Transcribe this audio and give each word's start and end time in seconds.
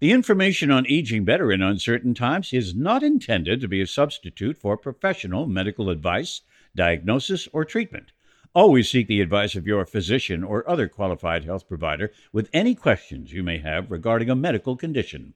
The 0.00 0.12
information 0.12 0.70
on 0.70 0.86
aging 0.88 1.24
better 1.24 1.50
in 1.50 1.60
uncertain 1.60 2.14
times 2.14 2.52
is 2.52 2.72
not 2.72 3.02
intended 3.02 3.60
to 3.60 3.68
be 3.68 3.80
a 3.80 3.86
substitute 3.86 4.56
for 4.56 4.76
professional 4.76 5.46
medical 5.46 5.90
advice, 5.90 6.42
diagnosis, 6.76 7.48
or 7.52 7.64
treatment. 7.64 8.12
Always 8.54 8.88
seek 8.88 9.08
the 9.08 9.20
advice 9.20 9.56
of 9.56 9.66
your 9.66 9.84
physician 9.84 10.44
or 10.44 10.68
other 10.70 10.86
qualified 10.86 11.44
health 11.44 11.66
provider 11.66 12.12
with 12.32 12.48
any 12.52 12.76
questions 12.76 13.32
you 13.32 13.42
may 13.42 13.58
have 13.58 13.90
regarding 13.90 14.30
a 14.30 14.36
medical 14.36 14.76
condition. 14.76 15.34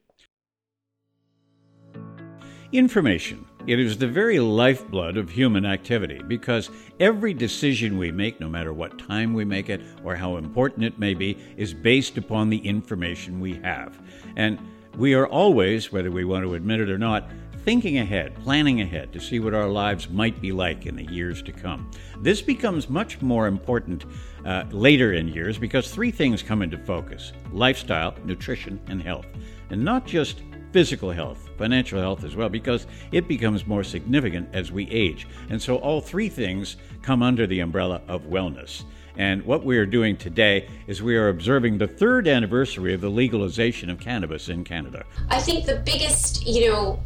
Information. 2.71 3.45
It 3.65 3.79
is 3.79 3.97
the 3.97 4.09
very 4.09 4.41
lifeblood 4.41 5.17
of 5.17 5.31
human 5.31 5.65
activity 5.65 6.21
because 6.27 6.69
every 6.99 7.33
decision 7.33 7.97
we 7.97 8.11
make, 8.11 8.41
no 8.41 8.49
matter 8.49 8.73
what 8.73 8.99
time 8.99 9.35
we 9.35 9.45
make 9.45 9.69
it 9.69 9.81
or 10.03 10.17
how 10.17 10.37
important 10.37 10.85
it 10.85 10.99
may 10.99 11.15
be, 11.15 11.39
is 11.57 11.73
based 11.73 12.19
upon 12.19 12.51
the 12.51 12.59
information 12.59 13.39
we 13.39 13.55
have. 13.63 14.01
And 14.35 14.59
we 14.99 15.15
are 15.15 15.29
always, 15.29 15.93
whether 15.93 16.11
we 16.11 16.25
want 16.25 16.45
to 16.45 16.55
admit 16.55 16.81
it 16.81 16.91
or 16.91 16.99
not, 16.99 17.31
thinking 17.65 17.99
ahead, 17.99 18.35
planning 18.43 18.81
ahead 18.81 19.13
to 19.13 19.21
see 19.21 19.39
what 19.39 19.55
our 19.55 19.69
lives 19.69 20.11
might 20.11 20.41
be 20.41 20.51
like 20.51 20.87
in 20.87 20.97
the 20.97 21.05
years 21.05 21.41
to 21.43 21.53
come. 21.53 21.89
This 22.19 22.43
becomes 22.43 22.91
much 22.91 23.23
more 23.23 23.47
important 23.47 24.07
uh, 24.45 24.65
later 24.73 25.13
in 25.13 25.29
years 25.29 25.57
because 25.57 25.89
three 25.89 26.11
things 26.11 26.43
come 26.43 26.63
into 26.63 26.79
focus 26.79 27.33
lifestyle, 27.53 28.17
nutrition, 28.25 28.81
and 28.89 29.01
health. 29.01 29.27
And 29.71 29.85
not 29.85 30.05
just 30.05 30.43
physical 30.73 31.11
health, 31.11 31.51
financial 31.59 32.01
health 32.01 32.25
as 32.25 32.35
well, 32.35 32.49
because 32.49 32.87
it 33.13 33.29
becomes 33.29 33.67
more 33.67 33.85
significant 33.85 34.49
as 34.53 34.73
we 34.73 34.91
age. 34.91 35.27
And 35.51 35.61
so 35.61 35.77
all 35.77 36.01
three 36.01 36.29
things 36.29 36.77
come 37.03 37.23
under 37.23 37.47
the 37.47 37.61
umbrella 37.61 38.01
of 38.09 38.23
wellness. 38.23 38.85
And 39.17 39.45
what 39.45 39.63
we 39.63 39.77
are 39.77 39.85
doing 39.85 40.17
today 40.17 40.69
is 40.87 41.03
we 41.03 41.17
are 41.17 41.29
observing 41.29 41.77
the 41.77 41.87
third 41.87 42.27
anniversary 42.27 42.95
of 42.95 43.03
the 43.03 43.11
legalization 43.11 43.91
of 43.91 44.01
cannabis 44.01 44.49
in 44.49 44.65
Canada. 44.65 45.05
I 45.29 45.39
think 45.39 45.67
the 45.67 45.83
biggest, 45.85 46.47
you 46.47 46.71
know, 46.71 47.03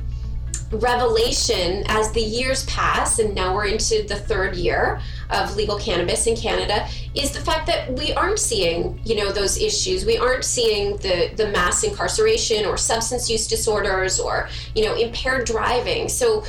revelation 0.73 1.85
as 1.87 2.11
the 2.13 2.21
years 2.21 2.65
pass, 2.67 3.19
and 3.19 3.35
now 3.35 3.55
we're 3.55 3.67
into 3.67 4.05
the 4.05 4.17
third 4.17 4.57
year 4.57 5.01
of 5.31 5.57
legal 5.57 5.79
cannabis 5.79 6.27
in 6.27 6.37
Canada, 6.37 6.87
is 7.15 7.33
the 7.33 7.41
fact 7.41 7.67
that 7.67 7.93
we 7.93 8.13
aren't 8.13 8.39
seeing, 8.39 9.01
you 9.05 9.17
know, 9.17 9.33
those 9.33 9.59
issues. 9.59 10.05
We 10.05 10.19
aren't 10.19 10.45
seeing 10.45 10.97
the 10.99 11.31
the 11.37 11.49
mass 11.49 11.85
incarceration 11.85 12.67
or 12.67 12.77
substance 12.77 13.31
use 13.31 13.47
disorders 13.47 14.21
or 14.21 14.49
you 14.75 14.85
know 14.85 14.95
impaired 14.95 15.47
driving. 15.47 16.09
So 16.09 16.45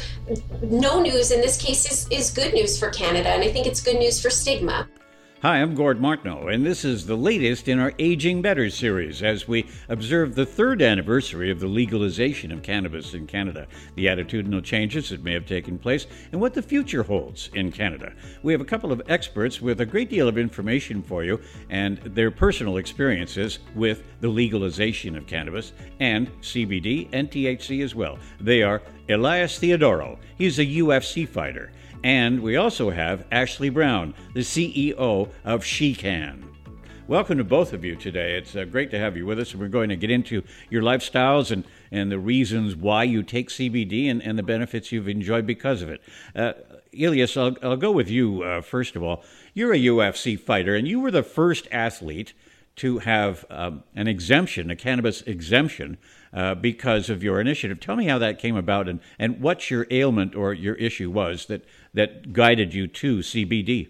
no 0.62 1.00
news 1.02 1.32
in 1.32 1.42
this 1.42 1.58
case 1.58 1.90
is, 1.92 2.08
is 2.10 2.32
good 2.32 2.54
news 2.54 2.78
for 2.78 2.90
Canada, 2.90 3.30
and 3.30 3.44
I 3.44 3.52
think 3.52 3.68
it's 3.68 3.82
good 3.82 3.98
news 3.98 4.22
for 4.22 4.30
stigma. 4.30 4.88
Hi, 5.48 5.62
I'm 5.62 5.76
Gord 5.76 6.02
Martineau, 6.02 6.50
and 6.50 6.66
this 6.66 6.84
is 6.84 7.06
the 7.06 7.16
latest 7.16 7.70
in 7.70 7.80
our 7.80 7.94
Aging 8.00 8.42
Better 8.42 8.70
series 8.70 9.24
as 9.24 9.48
we 9.48 9.66
observe 9.88 10.36
the 10.36 10.46
third 10.46 10.82
anniversary 10.82 11.50
of 11.50 11.62
the 11.62 11.68
legalization 11.68 12.52
of 12.52 12.64
cannabis 12.64 13.14
in 13.14 13.28
Canada, 13.28 13.66
the 13.96 14.08
attitudinal 14.08 14.62
changes 14.62 15.08
that 15.08 15.24
may 15.24 15.32
have 15.32 15.46
taken 15.46 15.80
place, 15.80 16.06
and 16.34 16.42
what 16.42 16.54
the 16.54 16.62
future 16.62 17.02
holds 17.02 17.50
in 17.54 17.72
Canada. 17.72 18.12
We 18.44 18.52
have 18.52 18.60
a 18.60 18.66
couple 18.66 18.92
of 18.92 19.02
experts 19.08 19.62
with 19.62 19.80
a 19.80 19.86
great 19.86 20.10
deal 20.10 20.28
of 20.28 20.38
information 20.38 21.02
for 21.02 21.24
you 21.24 21.40
and 21.70 21.98
their 22.00 22.30
personal 22.30 22.76
experiences 22.76 23.60
with 23.74 24.04
the 24.20 24.28
legalization 24.28 25.16
of 25.16 25.28
cannabis 25.28 25.72
and 26.02 26.30
CBD 26.42 27.08
and 27.14 27.32
THC 27.32 27.86
as 27.86 27.96
well. 27.96 28.20
They 28.42 28.64
are 28.64 28.82
Elias 29.08 29.58
Theodorou. 29.58 30.18
he's 30.38 30.60
a 30.60 30.66
UFC 30.66 31.26
fighter. 31.26 31.72
And 32.04 32.42
we 32.42 32.56
also 32.56 32.92
have 32.92 33.26
Ashley 33.32 33.70
Brown, 33.70 34.14
the 34.34 34.42
CEO 34.42 35.30
of 35.44 35.64
SheCan. 35.64 36.44
Welcome 37.08 37.38
to 37.38 37.44
both 37.44 37.74
of 37.74 37.84
you 37.84 37.96
today. 37.96 38.38
It's 38.38 38.56
uh, 38.56 38.66
great 38.66 38.92
to 38.92 39.00
have 39.00 39.18
you 39.18 39.26
with 39.26 39.40
us. 39.40 39.56
We're 39.56 39.68
going 39.68 39.90
to 39.90 39.96
get 39.96 40.12
into 40.12 40.44
your 40.70 40.84
lifestyles 40.84 41.52
and, 41.52 41.64
and 41.90 42.12
the 42.12 42.20
reasons 42.20 42.76
why 42.76 43.06
you 43.06 43.24
take 43.24 43.50
CBD 43.50 44.12
and, 44.12 44.22
and 44.22 44.38
the 44.38 44.44
benefits 44.44 44.92
you've 44.92 45.08
enjoyed 45.08 45.48
because 45.48 45.82
of 45.82 45.90
it. 45.90 46.04
Uh, 46.36 46.54
Elias, 46.94 47.36
I'll, 47.36 47.56
I'll 47.64 47.78
go 47.78 47.92
with 47.92 48.10
you 48.10 48.44
uh, 48.44 48.62
first 48.62 48.96
of 48.96 49.04
all. 49.04 49.24
You're 49.54 49.74
a 49.74 49.80
UFC 49.80 50.40
fighter, 50.40 50.76
and 50.76 50.88
you 50.88 51.00
were 51.00 51.12
the 51.12 51.24
first 51.24 51.68
athlete 51.72 52.34
to 52.78 53.00
have 53.00 53.44
um, 53.50 53.84
an 53.96 54.08
exemption, 54.08 54.70
a 54.70 54.76
cannabis 54.76 55.22
exemption, 55.24 55.98
uh, 56.32 56.54
because 56.54 57.10
of 57.10 57.24
your 57.24 57.42
initiative. 57.42 57.80
Tell 57.80 57.96
me 57.96 58.06
how 58.06 58.20
that 58.20 58.38
came 58.38 58.56
about 58.56 58.88
and, 58.88 59.00
and 59.18 59.42
what 59.42 59.72
your 59.72 59.88
ailment 59.90 60.36
or 60.36 60.54
your 60.54 60.76
issue 60.76 61.10
was 61.10 61.48
that, 61.48 61.66
that 61.98 62.32
guided 62.32 62.74
you 62.74 62.88
to 62.88 63.18
CBD. 63.18 63.90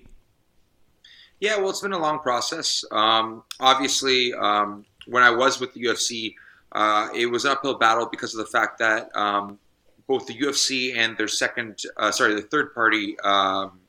Yeah, 1.40 1.58
well, 1.58 1.70
it's 1.70 1.82
been 1.82 1.94
a 1.94 2.00
long 2.00 2.20
process. 2.20 2.84
Um, 2.92 3.44
obviously, 3.60 4.34
um, 4.34 4.86
when 5.06 5.24
I 5.24 5.30
was 5.30 5.60
with 5.60 5.74
the 5.74 5.84
UFC, 5.84 6.34
uh, 6.72 7.10
it 7.14 7.28
was 7.28 7.46
an 7.46 7.52
uphill 7.52 7.78
battle 7.78 8.08
because 8.10 8.34
of 8.34 8.40
the 8.40 8.50
fact 8.50 8.80
that 8.80 9.16
um, 9.16 9.60
both 10.08 10.26
the 10.26 10.34
UFC 10.34 10.96
and 10.96 11.18
their 11.18 11.28
second, 11.28 11.84
uh, 11.98 12.12
sorry, 12.12 12.34
the 12.34 12.42
third 12.42 12.74
party 12.74 13.20
um, 13.20 13.80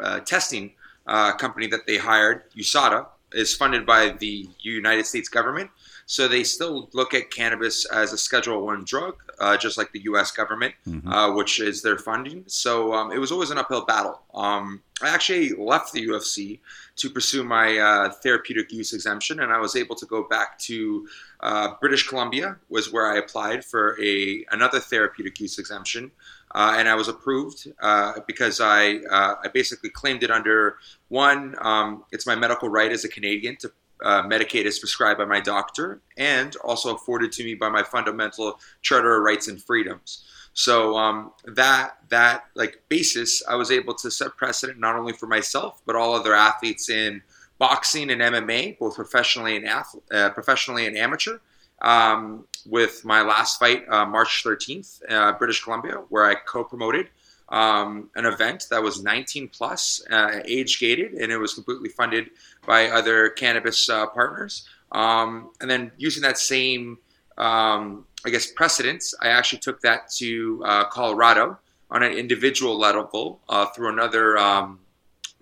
uh, 0.00 0.20
testing 0.20 0.72
uh, 1.06 1.32
company 1.32 1.66
that 1.66 1.86
they 1.86 1.96
hired, 1.96 2.52
USADA, 2.52 3.06
is 3.32 3.54
funded 3.54 3.86
by 3.86 4.10
the 4.10 4.48
United 4.60 5.06
States 5.06 5.28
government. 5.30 5.70
So 6.04 6.28
they 6.28 6.44
still 6.44 6.90
look 6.92 7.14
at 7.14 7.30
cannabis 7.30 7.86
as 7.86 8.12
a 8.12 8.18
Schedule 8.18 8.66
One 8.66 8.84
drug, 8.84 9.16
uh, 9.42 9.56
just 9.56 9.76
like 9.76 9.90
the 9.92 10.02
U.S. 10.04 10.30
government, 10.30 10.74
mm-hmm. 10.86 11.08
uh, 11.08 11.34
which 11.34 11.60
is 11.60 11.82
their 11.82 11.98
funding. 11.98 12.44
So 12.46 12.94
um, 12.94 13.10
it 13.10 13.18
was 13.18 13.32
always 13.32 13.50
an 13.50 13.58
uphill 13.58 13.84
battle. 13.84 14.22
Um, 14.32 14.82
I 15.02 15.08
actually 15.08 15.50
left 15.50 15.92
the 15.92 16.06
UFC 16.06 16.60
to 16.96 17.10
pursue 17.10 17.42
my 17.42 17.76
uh, 17.76 18.12
therapeutic 18.12 18.70
use 18.70 18.92
exemption, 18.92 19.40
and 19.40 19.52
I 19.52 19.58
was 19.58 19.74
able 19.74 19.96
to 19.96 20.06
go 20.06 20.28
back 20.28 20.60
to 20.60 21.08
uh, 21.40 21.74
British 21.80 22.06
Columbia, 22.06 22.56
was 22.68 22.92
where 22.92 23.10
I 23.12 23.16
applied 23.18 23.64
for 23.64 24.00
a 24.00 24.44
another 24.52 24.78
therapeutic 24.78 25.40
use 25.40 25.58
exemption. 25.58 26.12
Uh, 26.54 26.76
and 26.78 26.86
I 26.86 26.94
was 26.94 27.08
approved 27.08 27.66
uh, 27.80 28.20
because 28.26 28.60
I 28.60 28.96
uh, 29.10 29.34
I 29.42 29.48
basically 29.52 29.90
claimed 29.90 30.22
it 30.22 30.30
under 30.30 30.76
one. 31.08 31.56
Um, 31.60 32.04
it's 32.12 32.26
my 32.26 32.36
medical 32.36 32.68
right 32.68 32.92
as 32.92 33.04
a 33.04 33.08
Canadian 33.08 33.56
to 33.56 33.72
uh, 34.02 34.22
medicate 34.22 34.64
is 34.64 34.78
prescribed 34.78 35.18
by 35.18 35.24
my 35.24 35.40
doctor 35.40 36.00
and 36.16 36.56
also 36.56 36.94
afforded 36.94 37.32
to 37.32 37.44
me 37.44 37.54
by 37.54 37.68
my 37.68 37.82
fundamental 37.82 38.58
charter 38.82 39.16
of 39.16 39.22
rights 39.22 39.48
and 39.48 39.62
freedoms. 39.62 40.24
So 40.54 40.96
um, 40.96 41.32
that 41.44 41.96
that 42.10 42.44
like 42.54 42.82
basis, 42.88 43.42
I 43.48 43.54
was 43.54 43.70
able 43.70 43.94
to 43.94 44.10
set 44.10 44.36
precedent 44.36 44.78
not 44.78 44.96
only 44.96 45.12
for 45.12 45.26
myself 45.26 45.80
but 45.86 45.96
all 45.96 46.14
other 46.14 46.34
athletes 46.34 46.90
in 46.90 47.22
boxing 47.58 48.10
and 48.10 48.20
MMA, 48.20 48.78
both 48.78 48.96
professionally 48.96 49.56
and 49.56 49.66
ath- 49.66 49.96
uh, 50.10 50.30
professionally 50.30 50.86
and 50.86 50.96
amateur. 50.96 51.38
Um, 51.80 52.46
with 52.64 53.04
my 53.04 53.22
last 53.22 53.58
fight, 53.58 53.88
uh, 53.88 54.04
March 54.06 54.44
13th, 54.44 55.00
uh, 55.08 55.32
British 55.32 55.64
Columbia, 55.64 55.94
where 56.10 56.24
I 56.24 56.34
co-promoted 56.34 57.08
um, 57.52 58.08
an 58.16 58.24
event 58.24 58.66
that 58.70 58.82
was 58.82 59.02
19 59.02 59.48
plus, 59.48 60.02
uh, 60.10 60.40
age 60.46 60.80
gated, 60.80 61.12
and 61.12 61.30
it 61.30 61.36
was 61.36 61.54
completely 61.54 61.90
funded 61.90 62.30
by 62.66 62.88
other 62.88 63.28
cannabis 63.30 63.88
uh, 63.88 64.06
partners. 64.06 64.66
Um, 64.92 65.50
and 65.60 65.70
then 65.70 65.92
using 65.96 66.22
that 66.22 66.38
same, 66.38 66.98
um, 67.38 68.06
I 68.24 68.30
guess, 68.30 68.46
precedence, 68.46 69.14
I 69.20 69.28
actually 69.28 69.60
took 69.60 69.80
that 69.80 70.10
to 70.18 70.62
uh, 70.64 70.84
Colorado 70.84 71.58
on 71.90 72.02
an 72.02 72.12
individual 72.12 72.78
level 72.78 73.40
uh, 73.48 73.66
through 73.66 73.88
another 73.88 74.38
um, 74.38 74.80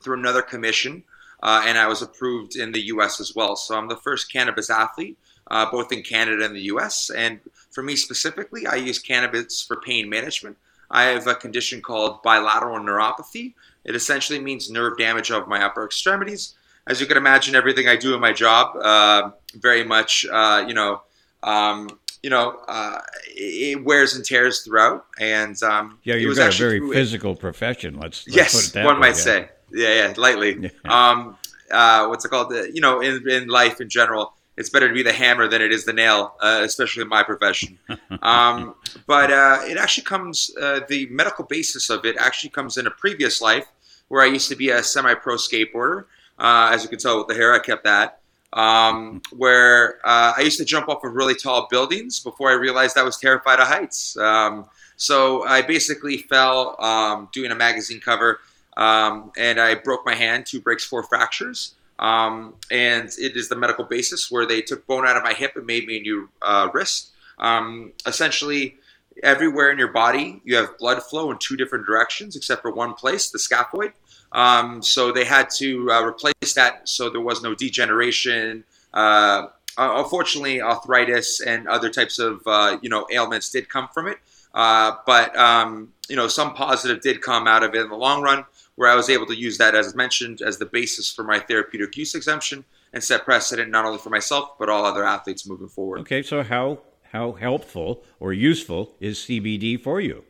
through 0.02 0.18
another 0.18 0.40
commission, 0.40 1.04
uh, 1.42 1.62
and 1.66 1.76
I 1.76 1.86
was 1.86 2.00
approved 2.00 2.56
in 2.56 2.72
the 2.72 2.80
U.S. 2.86 3.20
as 3.20 3.34
well. 3.34 3.54
So 3.54 3.76
I'm 3.76 3.88
the 3.88 3.96
first 3.96 4.32
cannabis 4.32 4.70
athlete. 4.70 5.18
Uh, 5.50 5.68
both 5.68 5.90
in 5.90 6.00
Canada 6.00 6.44
and 6.44 6.54
the 6.54 6.70
US. 6.74 7.10
And 7.10 7.40
for 7.72 7.82
me 7.82 7.96
specifically, 7.96 8.68
I 8.68 8.76
use 8.76 9.00
cannabis 9.00 9.60
for 9.60 9.80
pain 9.80 10.08
management. 10.08 10.56
I 10.92 11.04
have 11.04 11.26
a 11.26 11.34
condition 11.34 11.82
called 11.82 12.22
bilateral 12.22 12.78
neuropathy. 12.78 13.54
It 13.84 13.96
essentially 13.96 14.38
means 14.38 14.70
nerve 14.70 14.96
damage 14.96 15.32
of 15.32 15.48
my 15.48 15.60
upper 15.64 15.84
extremities. 15.84 16.54
As 16.86 17.00
you 17.00 17.06
can 17.06 17.16
imagine, 17.16 17.54
everything 17.54 17.88
I 17.88 17.96
do 17.96 18.14
in 18.14 18.20
my 18.20 18.32
job 18.32 18.76
uh, 18.76 19.30
very 19.54 19.84
much, 19.84 20.26
uh, 20.30 20.64
you 20.66 20.74
know, 20.74 21.02
um, 21.42 21.98
you 22.22 22.30
know, 22.30 22.58
uh, 22.68 23.00
it 23.28 23.82
wears 23.84 24.14
and 24.14 24.24
tears 24.24 24.62
throughout. 24.62 25.06
And 25.18 25.60
um, 25.62 25.98
yeah, 26.04 26.16
you've 26.16 26.36
got 26.36 26.54
a 26.54 26.58
very 26.58 26.80
physical 26.92 27.32
it. 27.32 27.40
profession. 27.40 27.98
Let's, 27.98 28.26
let's 28.26 28.36
yes, 28.36 28.74
one 28.74 28.96
way, 28.96 29.00
might 29.00 29.06
yeah. 29.08 29.12
say, 29.12 29.48
yeah, 29.72 29.94
yeah, 29.94 30.14
lightly. 30.16 30.70
um, 30.84 31.36
uh, 31.70 32.06
what's 32.08 32.24
it 32.24 32.28
called? 32.28 32.52
You 32.52 32.80
know, 32.80 33.00
in 33.00 33.28
in 33.28 33.48
life 33.48 33.80
in 33.80 33.88
general, 33.88 34.34
it's 34.60 34.68
better 34.68 34.88
to 34.88 34.94
be 34.94 35.02
the 35.02 35.12
hammer 35.12 35.48
than 35.48 35.62
it 35.62 35.72
is 35.72 35.86
the 35.86 35.92
nail, 35.92 36.34
uh, 36.42 36.60
especially 36.62 37.02
in 37.02 37.08
my 37.08 37.22
profession. 37.22 37.78
Um, 38.22 38.74
but 39.06 39.30
uh, 39.30 39.60
it 39.62 39.78
actually 39.78 40.04
comes, 40.04 40.50
uh, 40.60 40.80
the 40.88 41.06
medical 41.10 41.44
basis 41.44 41.88
of 41.88 42.04
it 42.04 42.16
actually 42.18 42.50
comes 42.50 42.76
in 42.76 42.86
a 42.86 42.90
previous 42.90 43.40
life 43.40 43.66
where 44.08 44.22
I 44.22 44.26
used 44.26 44.48
to 44.50 44.56
be 44.56 44.68
a 44.68 44.82
semi 44.82 45.14
pro 45.14 45.36
skateboarder. 45.36 46.04
Uh, 46.40 46.70
as 46.72 46.82
you 46.82 46.88
can 46.88 46.98
tell 46.98 47.18
with 47.18 47.28
the 47.28 47.34
hair, 47.34 47.52
I 47.52 47.58
kept 47.58 47.84
that. 47.84 48.16
Um, 48.52 49.22
where 49.30 49.98
uh, 50.04 50.32
I 50.36 50.40
used 50.40 50.58
to 50.58 50.64
jump 50.64 50.88
off 50.88 51.04
of 51.04 51.12
really 51.12 51.36
tall 51.36 51.68
buildings 51.70 52.18
before 52.18 52.50
I 52.50 52.54
realized 52.54 52.98
I 52.98 53.04
was 53.04 53.16
terrified 53.16 53.60
of 53.60 53.68
heights. 53.68 54.16
Um, 54.16 54.64
so 54.96 55.44
I 55.44 55.62
basically 55.62 56.18
fell 56.18 56.74
um, 56.82 57.28
doing 57.32 57.52
a 57.52 57.54
magazine 57.54 58.00
cover 58.00 58.40
um, 58.76 59.30
and 59.36 59.60
I 59.60 59.76
broke 59.76 60.04
my 60.04 60.14
hand, 60.14 60.46
two 60.46 60.60
breaks, 60.60 60.84
four 60.84 61.04
fractures. 61.04 61.74
Um, 62.00 62.54
and 62.70 63.08
it 63.18 63.36
is 63.36 63.48
the 63.48 63.56
medical 63.56 63.84
basis 63.84 64.30
where 64.30 64.46
they 64.46 64.62
took 64.62 64.86
bone 64.86 65.06
out 65.06 65.16
of 65.16 65.22
my 65.22 65.34
hip 65.34 65.54
and 65.54 65.66
made 65.66 65.86
me 65.86 65.98
a 65.98 66.00
new 66.00 66.28
uh, 66.42 66.70
wrist. 66.72 67.10
Um, 67.38 67.92
essentially, 68.06 68.78
everywhere 69.22 69.70
in 69.70 69.78
your 69.78 69.92
body, 69.92 70.40
you 70.44 70.56
have 70.56 70.76
blood 70.78 71.02
flow 71.02 71.30
in 71.30 71.38
two 71.38 71.56
different 71.56 71.86
directions, 71.86 72.36
except 72.36 72.62
for 72.62 72.72
one 72.72 72.94
place, 72.94 73.30
the 73.30 73.38
scaphoid. 73.38 73.92
Um, 74.32 74.82
so 74.82 75.12
they 75.12 75.24
had 75.24 75.50
to 75.56 75.90
uh, 75.90 76.02
replace 76.04 76.54
that 76.54 76.88
so 76.88 77.10
there 77.10 77.20
was 77.20 77.42
no 77.42 77.54
degeneration. 77.54 78.64
Uh, 78.94 79.48
unfortunately, 79.76 80.60
arthritis 80.62 81.40
and 81.40 81.68
other 81.68 81.90
types 81.90 82.18
of 82.18 82.42
uh, 82.46 82.78
you 82.82 82.88
know 82.88 83.06
ailments 83.12 83.50
did 83.50 83.68
come 83.68 83.88
from 83.92 84.06
it. 84.06 84.18
Uh, 84.54 84.92
but 85.06 85.36
um, 85.36 85.92
you 86.08 86.16
know 86.16 86.28
some 86.28 86.54
positive 86.54 87.00
did 87.02 87.22
come 87.22 87.46
out 87.46 87.62
of 87.62 87.74
it 87.74 87.80
in 87.80 87.88
the 87.88 87.96
long 87.96 88.22
run, 88.22 88.44
where 88.76 88.90
I 88.90 88.94
was 88.94 89.08
able 89.10 89.26
to 89.26 89.36
use 89.36 89.58
that 89.58 89.74
as 89.74 89.94
mentioned 89.94 90.42
as 90.42 90.58
the 90.58 90.66
basis 90.66 91.12
for 91.12 91.24
my 91.24 91.38
therapeutic 91.38 91.96
use 91.96 92.14
exemption 92.14 92.64
and 92.92 93.02
set 93.02 93.24
precedent 93.24 93.70
not 93.70 93.84
only 93.84 93.98
for 93.98 94.10
myself 94.10 94.58
but 94.58 94.68
all 94.68 94.84
other 94.84 95.04
athletes 95.04 95.46
moving 95.46 95.68
forward. 95.68 96.00
Okay, 96.00 96.22
so 96.22 96.42
how 96.42 96.78
how 97.12 97.32
helpful 97.32 98.04
or 98.18 98.32
useful 98.32 98.94
is 99.00 99.18
CBD 99.18 99.80
for 99.80 100.00
you? 100.00 100.24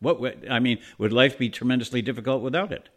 What 0.00 0.36
I 0.50 0.58
mean, 0.58 0.78
would 0.98 1.12
life 1.12 1.38
be 1.38 1.48
tremendously 1.48 2.02
difficult 2.02 2.42
without 2.42 2.72
it? 2.72 2.88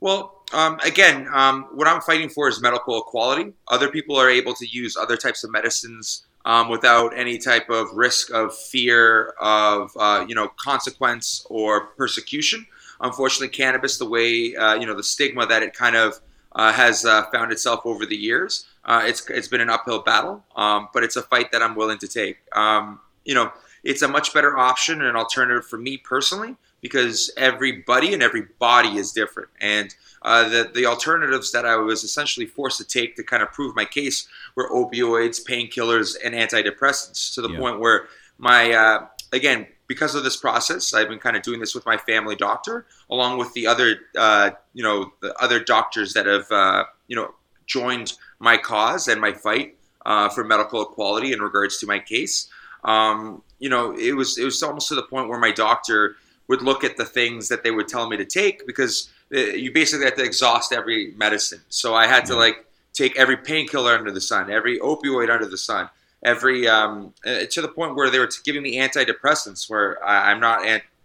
Well, 0.00 0.42
um, 0.52 0.78
again, 0.84 1.26
um, 1.32 1.68
what 1.72 1.88
I'm 1.88 2.00
fighting 2.02 2.28
for 2.28 2.48
is 2.48 2.60
medical 2.60 2.98
equality. 2.98 3.52
Other 3.68 3.88
people 3.88 4.16
are 4.16 4.28
able 4.28 4.54
to 4.54 4.66
use 4.66 4.96
other 4.96 5.16
types 5.16 5.44
of 5.44 5.50
medicines 5.50 6.26
um, 6.44 6.68
without 6.68 7.16
any 7.16 7.38
type 7.38 7.70
of 7.70 7.88
risk 7.94 8.30
of 8.32 8.56
fear 8.56 9.34
of 9.40 9.90
uh, 9.98 10.24
you 10.28 10.34
know 10.34 10.48
consequence 10.58 11.46
or 11.50 11.86
persecution. 11.98 12.66
Unfortunately, 13.00 13.48
cannabis, 13.48 13.98
the 13.98 14.08
way 14.08 14.54
uh, 14.54 14.74
you 14.74 14.86
know 14.86 14.94
the 14.94 15.02
stigma 15.02 15.46
that 15.46 15.62
it 15.62 15.74
kind 15.74 15.96
of 15.96 16.20
uh, 16.56 16.72
has 16.72 17.04
uh, 17.04 17.22
found 17.30 17.52
itself 17.52 17.82
over 17.84 18.04
the 18.04 18.16
years, 18.16 18.66
uh, 18.84 19.02
it's 19.04 19.28
it's 19.30 19.46
been 19.46 19.60
an 19.60 19.70
uphill 19.70 20.00
battle. 20.00 20.42
Um, 20.56 20.88
but 20.92 21.04
it's 21.04 21.16
a 21.16 21.22
fight 21.22 21.52
that 21.52 21.62
I'm 21.62 21.76
willing 21.76 21.98
to 21.98 22.08
take. 22.08 22.38
Um, 22.56 22.98
you 23.24 23.34
know, 23.34 23.52
it's 23.84 24.02
a 24.02 24.08
much 24.08 24.34
better 24.34 24.58
option 24.58 25.00
and 25.00 25.08
an 25.08 25.16
alternative 25.16 25.66
for 25.66 25.78
me 25.78 25.96
personally 25.98 26.56
because 26.80 27.30
everybody 27.36 28.12
and 28.12 28.22
every 28.22 28.42
body 28.58 28.96
is 28.96 29.12
different. 29.12 29.48
And 29.60 29.94
uh, 30.22 30.48
the, 30.48 30.70
the 30.74 30.86
alternatives 30.86 31.52
that 31.52 31.64
I 31.64 31.76
was 31.76 32.04
essentially 32.04 32.46
forced 32.46 32.78
to 32.78 32.84
take 32.84 33.16
to 33.16 33.22
kind 33.22 33.42
of 33.42 33.52
prove 33.52 33.76
my 33.76 33.84
case 33.84 34.28
were 34.54 34.68
opioids, 34.70 35.44
painkillers, 35.44 36.16
and 36.24 36.34
antidepressants 36.34 37.34
to 37.34 37.42
the 37.42 37.50
yeah. 37.50 37.58
point 37.58 37.80
where 37.80 38.06
my, 38.38 38.72
uh, 38.72 39.06
again, 39.32 39.66
because 39.86 40.14
of 40.14 40.24
this 40.24 40.36
process, 40.36 40.94
I've 40.94 41.08
been 41.08 41.18
kind 41.18 41.36
of 41.36 41.42
doing 41.42 41.60
this 41.60 41.74
with 41.74 41.86
my 41.86 41.96
family 41.96 42.36
doctor, 42.36 42.86
along 43.10 43.38
with 43.38 43.52
the 43.52 43.66
other, 43.66 44.00
uh, 44.16 44.50
you 44.74 44.82
know, 44.82 45.12
the 45.20 45.34
other 45.40 45.60
doctors 45.62 46.12
that 46.14 46.26
have, 46.26 46.50
uh, 46.50 46.84
you 47.06 47.16
know, 47.16 47.34
joined 47.66 48.14
my 48.38 48.56
cause 48.56 49.08
and 49.08 49.20
my 49.20 49.32
fight 49.32 49.76
uh, 50.04 50.28
for 50.28 50.44
medical 50.44 50.82
equality 50.82 51.32
in 51.32 51.40
regards 51.40 51.78
to 51.78 51.86
my 51.86 51.98
case. 51.98 52.48
Um, 52.84 53.42
you 53.58 53.68
know, 53.68 53.96
it 53.96 54.12
was 54.12 54.38
it 54.38 54.44
was 54.44 54.62
almost 54.62 54.88
to 54.88 54.94
the 54.94 55.02
point 55.02 55.28
where 55.28 55.38
my 55.38 55.50
doctor 55.50 56.16
would 56.48 56.62
look 56.62 56.84
at 56.84 56.96
the 56.96 57.04
things 57.04 57.48
that 57.48 57.62
they 57.64 57.70
would 57.70 57.88
tell 57.88 58.08
me 58.08 58.16
to 58.16 58.24
take 58.24 58.66
because 58.66 59.10
uh, 59.34 59.38
you 59.38 59.72
basically 59.72 60.04
had 60.04 60.16
to 60.16 60.22
exhaust 60.22 60.72
every 60.72 61.12
medicine. 61.16 61.60
So 61.68 61.94
I 61.94 62.06
had 62.06 62.24
to 62.26 62.36
like 62.36 62.64
take 62.92 63.18
every 63.18 63.36
painkiller 63.36 63.94
under 63.94 64.12
the 64.12 64.20
sun, 64.20 64.50
every 64.50 64.78
opioid 64.78 65.30
under 65.30 65.46
the 65.46 65.58
sun, 65.58 65.88
every 66.26 66.68
um, 66.68 67.14
uh, 67.24 67.46
to 67.50 67.62
the 67.62 67.68
point 67.68 67.94
where 67.94 68.10
they 68.10 68.18
were 68.18 68.28
giving 68.44 68.62
me 68.62 68.76
antidepressants, 68.76 69.70
where 69.70 70.04
I, 70.04 70.32
am 70.32 70.40
not 70.40 70.60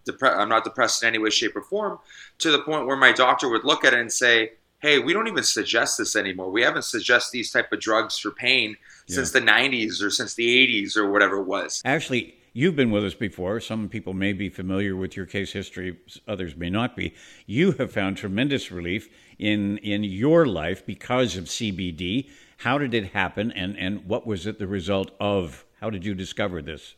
depre- 0.06 0.36
I'm 0.36 0.48
not 0.48 0.64
depressed 0.64 1.02
in 1.02 1.06
any 1.06 1.18
way, 1.18 1.30
shape, 1.30 1.56
or 1.56 1.62
form. 1.62 1.98
To 2.38 2.50
the 2.50 2.60
point 2.60 2.86
where 2.86 2.96
my 2.96 3.12
doctor 3.12 3.48
would 3.48 3.64
look 3.64 3.84
at 3.84 3.94
it 3.94 4.00
and 4.00 4.12
say, 4.12 4.52
"Hey, 4.80 4.98
we 4.98 5.14
don't 5.14 5.28
even 5.28 5.44
suggest 5.44 5.96
this 5.96 6.16
anymore. 6.16 6.50
We 6.50 6.62
haven't 6.62 6.84
suggested 6.84 7.32
these 7.32 7.50
type 7.50 7.72
of 7.72 7.80
drugs 7.80 8.18
for 8.18 8.32
pain 8.32 8.76
yeah. 9.06 9.14
since 9.14 9.30
the 9.30 9.40
90s 9.40 10.02
or 10.02 10.10
since 10.10 10.34
the 10.34 10.46
80s 10.46 10.96
or 10.96 11.10
whatever 11.10 11.36
it 11.36 11.44
was." 11.44 11.80
Ashley, 11.84 12.34
You've 12.54 12.76
been 12.76 12.90
with 12.90 13.02
us 13.02 13.14
before. 13.14 13.60
Some 13.60 13.88
people 13.88 14.12
may 14.12 14.34
be 14.34 14.50
familiar 14.50 14.94
with 14.94 15.16
your 15.16 15.24
case 15.24 15.52
history, 15.52 15.96
others 16.28 16.54
may 16.54 16.68
not 16.68 16.94
be. 16.94 17.14
You 17.46 17.72
have 17.72 17.90
found 17.90 18.18
tremendous 18.18 18.70
relief 18.70 19.08
in, 19.38 19.78
in 19.78 20.04
your 20.04 20.44
life 20.44 20.84
because 20.84 21.34
of 21.34 21.44
CBD. 21.44 22.28
How 22.62 22.78
did 22.78 22.94
it 22.94 23.12
happen, 23.12 23.50
and, 23.50 23.76
and 23.76 24.06
what 24.06 24.24
was 24.24 24.46
it 24.46 24.60
the 24.60 24.68
result 24.68 25.10
of? 25.18 25.64
How 25.80 25.90
did 25.90 26.04
you 26.04 26.14
discover 26.14 26.62
this? 26.62 26.94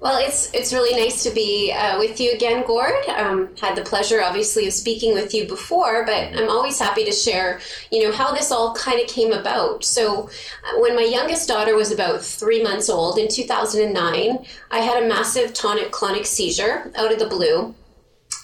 Well, 0.00 0.18
it's 0.18 0.50
it's 0.54 0.72
really 0.72 0.98
nice 0.98 1.22
to 1.24 1.30
be 1.30 1.70
uh, 1.70 1.98
with 1.98 2.18
you 2.18 2.32
again, 2.32 2.64
Gord. 2.66 2.94
Um, 3.08 3.54
had 3.60 3.76
the 3.76 3.82
pleasure, 3.82 4.22
obviously, 4.22 4.66
of 4.66 4.72
speaking 4.72 5.12
with 5.12 5.34
you 5.34 5.46
before, 5.46 6.06
but 6.06 6.34
I'm 6.34 6.48
always 6.48 6.78
happy 6.78 7.04
to 7.04 7.12
share, 7.12 7.60
you 7.90 8.04
know, 8.04 8.12
how 8.12 8.32
this 8.32 8.50
all 8.50 8.74
kind 8.74 8.98
of 8.98 9.06
came 9.06 9.32
about. 9.32 9.84
So, 9.84 10.30
uh, 10.64 10.80
when 10.80 10.96
my 10.96 11.02
youngest 11.02 11.46
daughter 11.46 11.76
was 11.76 11.92
about 11.92 12.22
three 12.22 12.62
months 12.62 12.88
old 12.88 13.18
in 13.18 13.28
2009, 13.28 14.46
I 14.70 14.78
had 14.78 15.02
a 15.02 15.08
massive 15.08 15.52
tonic-clonic 15.52 16.24
seizure 16.24 16.90
out 16.94 17.12
of 17.12 17.18
the 17.18 17.26
blue. 17.26 17.74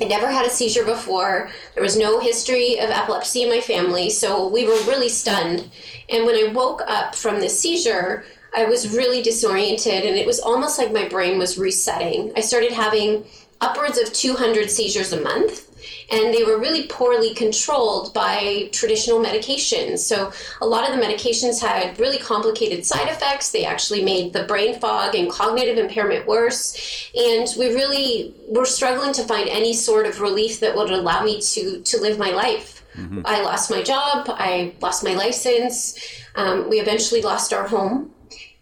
I 0.01 0.05
never 0.05 0.31
had 0.31 0.47
a 0.47 0.51
seizure 0.51 0.85
before. 0.85 1.51
There 1.75 1.83
was 1.83 1.97
no 1.97 2.19
history 2.19 2.79
of 2.79 2.91
epilepsy 2.91 3.43
in 3.43 3.49
my 3.49 3.61
family, 3.61 4.11
so 4.11 4.49
we 4.49 4.65
were 4.65 4.81
really 4.87 5.09
stunned. 5.09 5.71
And 6.09 6.27
when 6.27 6.35
I 6.35 6.53
woke 6.53 6.83
up 6.87 7.15
from 7.15 7.41
this 7.41 7.59
seizure, 7.59 8.25
I 8.55 8.65
was 8.65 8.95
really 8.95 9.23
disoriented 9.23 10.05
and 10.05 10.17
it 10.17 10.27
was 10.27 10.41
almost 10.41 10.79
like 10.79 10.93
my 10.93 11.09
brain 11.09 11.39
was 11.39 11.57
resetting. 11.57 12.33
I 12.37 12.41
started 12.41 12.73
having 12.73 13.25
upwards 13.61 13.99
of 13.99 14.13
200 14.13 14.71
seizures 14.71 15.13
a 15.13 15.21
month 15.21 15.72
and 16.11 16.33
they 16.33 16.45
were 16.45 16.59
really 16.59 16.87
poorly 16.87 17.35
controlled 17.35 18.13
by 18.15 18.69
traditional 18.73 19.19
medications. 19.21 20.01
So 20.01 20.33
a 20.61 20.67
lot 20.67 20.89
of 20.89 20.97
the 20.97 21.03
medications 21.03 21.61
had 21.61 21.99
really 21.99 22.19
complicated 22.19 22.85
side 22.85 23.09
effects. 23.09 23.51
They 23.51 23.65
actually 23.65 24.05
made 24.05 24.33
the 24.33 24.45
brain 24.45 24.79
fog 24.79 25.15
and 25.15 25.31
cognitive 25.31 25.79
impairment 25.79 26.27
worse. 26.27 27.11
And 27.17 27.47
we 27.59 27.75
really 27.75 28.35
were 28.49 28.67
struggling 28.67 29.13
to 29.15 29.25
find 29.25 29.49
any 29.49 29.73
sort 29.73 30.07
of 30.07 30.21
relief 30.21 30.61
that 30.61 30.77
would 30.77 30.91
allow 30.91 31.25
me 31.25 31.41
to 31.41 31.81
to 31.81 32.01
live 32.01 32.19
my 32.19 32.31
life. 32.31 32.85
Mm-hmm. 32.97 33.23
I 33.25 33.43
lost 33.43 33.71
my 33.71 33.83
job. 33.83 34.27
I 34.29 34.75
lost 34.81 35.03
my 35.03 35.15
license. 35.15 35.99
Um, 36.35 36.69
we 36.69 36.81
eventually 36.81 37.23
lost 37.23 37.53
our 37.53 37.67
home 37.67 38.13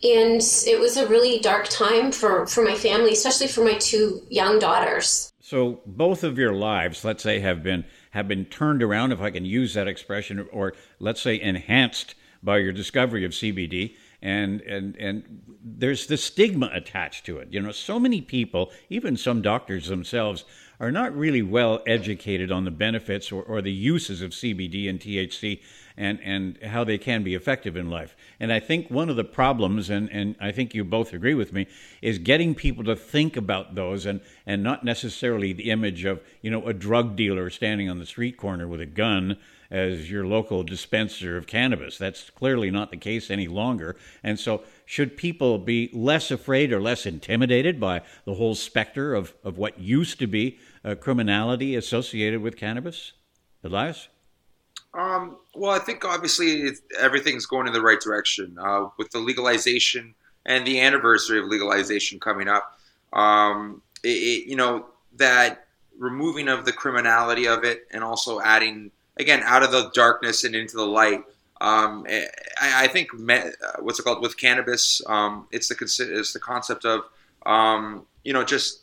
and 0.02 0.40
it 0.66 0.80
was 0.80 0.96
a 0.96 1.06
really 1.08 1.40
dark 1.40 1.68
time 1.68 2.10
for 2.10 2.46
for 2.46 2.64
my 2.64 2.74
family 2.74 3.12
especially 3.12 3.46
for 3.46 3.62
my 3.62 3.74
two 3.74 4.22
young 4.30 4.58
daughters 4.58 5.29
so 5.50 5.80
both 5.84 6.22
of 6.22 6.38
your 6.38 6.52
lives 6.52 7.04
let's 7.04 7.22
say 7.22 7.40
have 7.40 7.62
been 7.62 7.84
have 8.12 8.28
been 8.28 8.44
turned 8.44 8.82
around 8.82 9.10
if 9.10 9.20
i 9.20 9.30
can 9.30 9.44
use 9.44 9.74
that 9.74 9.88
expression 9.88 10.46
or 10.52 10.72
let's 11.00 11.20
say 11.20 11.40
enhanced 11.40 12.14
by 12.42 12.56
your 12.58 12.72
discovery 12.72 13.24
of 13.24 13.32
cbd 13.32 13.94
and 14.22 14.60
and 14.62 14.96
and 14.96 15.40
there's 15.62 16.06
the 16.06 16.16
stigma 16.16 16.70
attached 16.72 17.24
to 17.26 17.38
it. 17.38 17.48
You 17.50 17.60
know 17.60 17.72
so 17.72 17.98
many 17.98 18.20
people 18.20 18.70
even 18.88 19.16
some 19.16 19.42
doctors 19.42 19.88
themselves 19.88 20.44
are 20.78 20.90
not 20.90 21.16
really 21.16 21.42
well 21.42 21.82
educated 21.86 22.50
on 22.50 22.64
the 22.64 22.70
benefits 22.70 23.30
or, 23.30 23.42
or 23.42 23.60
the 23.60 23.72
uses 23.72 24.22
of 24.22 24.30
CBD 24.30 24.88
and 24.88 24.98
THC 24.98 25.60
and, 25.96 26.20
and 26.22 26.58
how 26.62 26.84
they 26.84 26.98
can 26.98 27.22
be 27.22 27.34
effective 27.34 27.76
in 27.76 27.90
life. 27.90 28.16
And 28.38 28.52
I 28.52 28.60
think 28.60 28.90
one 28.90 29.08
of 29.08 29.16
the 29.16 29.24
problems, 29.24 29.90
and, 29.90 30.10
and 30.10 30.36
I 30.40 30.52
think 30.52 30.74
you 30.74 30.84
both 30.84 31.12
agree 31.12 31.34
with 31.34 31.52
me, 31.52 31.66
is 32.02 32.18
getting 32.18 32.54
people 32.54 32.84
to 32.84 32.96
think 32.96 33.36
about 33.36 33.74
those 33.74 34.06
and, 34.06 34.20
and 34.46 34.62
not 34.62 34.84
necessarily 34.84 35.52
the 35.52 35.70
image 35.70 36.04
of, 36.04 36.20
you 36.42 36.50
know, 36.50 36.66
a 36.66 36.72
drug 36.72 37.16
dealer 37.16 37.50
standing 37.50 37.88
on 37.88 37.98
the 37.98 38.06
street 38.06 38.36
corner 38.36 38.66
with 38.66 38.80
a 38.80 38.86
gun 38.86 39.36
as 39.70 40.10
your 40.10 40.26
local 40.26 40.62
dispenser 40.62 41.36
of 41.36 41.46
cannabis. 41.46 41.96
That's 41.96 42.28
clearly 42.30 42.70
not 42.70 42.90
the 42.90 42.96
case 42.96 43.30
any 43.30 43.46
longer. 43.46 43.96
And 44.22 44.38
so, 44.38 44.64
should 44.84 45.16
people 45.16 45.58
be 45.58 45.90
less 45.92 46.30
afraid 46.30 46.72
or 46.72 46.80
less 46.80 47.06
intimidated 47.06 47.78
by 47.78 48.02
the 48.24 48.34
whole 48.34 48.56
specter 48.56 49.14
of, 49.14 49.32
of 49.44 49.58
what 49.58 49.78
used 49.78 50.18
to 50.18 50.26
be 50.26 50.58
uh, 50.84 50.96
criminality 50.96 51.76
associated 51.76 52.42
with 52.42 52.56
cannabis? 52.56 53.12
Elias? 53.62 54.08
Um, 54.92 55.36
well, 55.54 55.70
I 55.70 55.78
think 55.78 56.04
obviously 56.04 56.70
everything's 56.98 57.46
going 57.46 57.66
in 57.66 57.72
the 57.72 57.82
right 57.82 58.00
direction 58.00 58.58
uh, 58.60 58.88
with 58.98 59.10
the 59.10 59.18
legalization 59.18 60.14
and 60.44 60.66
the 60.66 60.80
anniversary 60.80 61.38
of 61.38 61.46
legalization 61.46 62.18
coming 62.18 62.48
up. 62.48 62.78
Um, 63.12 63.82
it, 64.02 64.08
it, 64.08 64.46
you 64.48 64.56
know 64.56 64.86
that 65.16 65.66
removing 65.98 66.48
of 66.48 66.64
the 66.64 66.72
criminality 66.72 67.46
of 67.46 67.64
it 67.64 67.86
and 67.90 68.02
also 68.02 68.40
adding 68.40 68.90
again 69.18 69.42
out 69.44 69.62
of 69.62 69.70
the 69.70 69.90
darkness 69.94 70.44
and 70.44 70.54
into 70.54 70.76
the 70.76 70.86
light. 70.86 71.22
Um, 71.60 72.06
I, 72.08 72.84
I, 72.84 72.88
think 72.88 73.12
me, 73.12 73.34
uh, 73.34 73.50
what's 73.80 73.98
it 73.98 74.04
called 74.04 74.22
with 74.22 74.38
cannabis? 74.38 75.02
Um, 75.06 75.46
it's 75.52 75.68
the 75.68 75.76
it's 76.18 76.32
the 76.32 76.40
concept 76.40 76.84
of 76.84 77.02
um, 77.46 78.06
you 78.24 78.32
know 78.32 78.42
just 78.42 78.80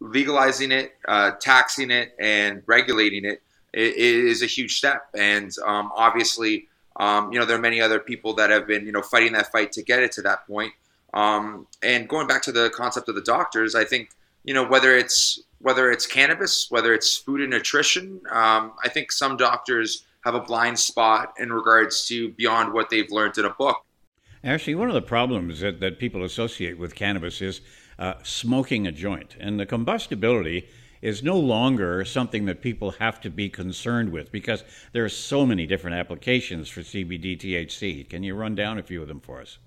legalizing 0.00 0.70
it, 0.70 0.94
uh, 1.08 1.32
taxing 1.40 1.90
it, 1.90 2.14
and 2.20 2.62
regulating 2.66 3.24
it 3.24 3.42
is 3.72 4.42
a 4.42 4.46
huge 4.46 4.76
step. 4.76 5.08
And 5.14 5.52
um, 5.66 5.90
obviously, 5.94 6.68
um, 6.96 7.32
you 7.32 7.38
know, 7.38 7.44
there 7.44 7.56
are 7.56 7.60
many 7.60 7.80
other 7.80 7.98
people 7.98 8.34
that 8.34 8.50
have 8.50 8.66
been, 8.66 8.84
you 8.86 8.92
know, 8.92 9.02
fighting 9.02 9.32
that 9.32 9.50
fight 9.52 9.72
to 9.72 9.82
get 9.82 10.02
it 10.02 10.12
to 10.12 10.22
that 10.22 10.46
point. 10.46 10.72
Um, 11.14 11.66
and 11.82 12.08
going 12.08 12.26
back 12.26 12.42
to 12.42 12.52
the 12.52 12.70
concept 12.70 13.08
of 13.08 13.14
the 13.14 13.22
doctors, 13.22 13.74
I 13.74 13.84
think, 13.84 14.10
you 14.44 14.54
know, 14.54 14.64
whether 14.64 14.96
it's 14.96 15.42
whether 15.60 15.90
it's 15.90 16.06
cannabis, 16.06 16.70
whether 16.70 16.94
it's 16.94 17.18
food 17.18 17.40
and 17.42 17.50
nutrition, 17.50 18.20
um, 18.30 18.72
I 18.82 18.88
think 18.88 19.12
some 19.12 19.36
doctors 19.36 20.04
have 20.24 20.34
a 20.34 20.40
blind 20.40 20.78
spot 20.78 21.34
in 21.38 21.52
regards 21.52 22.06
to 22.06 22.30
beyond 22.30 22.72
what 22.72 22.88
they've 22.88 23.10
learned 23.10 23.36
in 23.36 23.44
a 23.44 23.50
book. 23.50 23.84
Ashley, 24.42 24.74
one 24.74 24.88
of 24.88 24.94
the 24.94 25.02
problems 25.02 25.60
that, 25.60 25.80
that 25.80 25.98
people 25.98 26.24
associate 26.24 26.78
with 26.78 26.94
cannabis 26.94 27.42
is 27.42 27.60
uh, 27.98 28.14
smoking 28.22 28.86
a 28.86 28.92
joint, 28.92 29.36
and 29.38 29.60
the 29.60 29.66
combustibility 29.66 30.66
is 31.02 31.22
no 31.22 31.38
longer 31.38 32.04
something 32.04 32.44
that 32.46 32.60
people 32.60 32.92
have 32.92 33.20
to 33.20 33.30
be 33.30 33.48
concerned 33.48 34.12
with 34.12 34.30
because 34.30 34.64
there 34.92 35.04
are 35.04 35.08
so 35.08 35.46
many 35.46 35.66
different 35.66 35.96
applications 35.96 36.68
for 36.68 36.80
CBD 36.80 37.38
THC. 37.38 38.08
Can 38.08 38.22
you 38.22 38.34
run 38.34 38.54
down 38.54 38.78
a 38.78 38.82
few 38.82 39.02
of 39.02 39.08
them 39.08 39.20
for 39.20 39.40
us? 39.40 39.58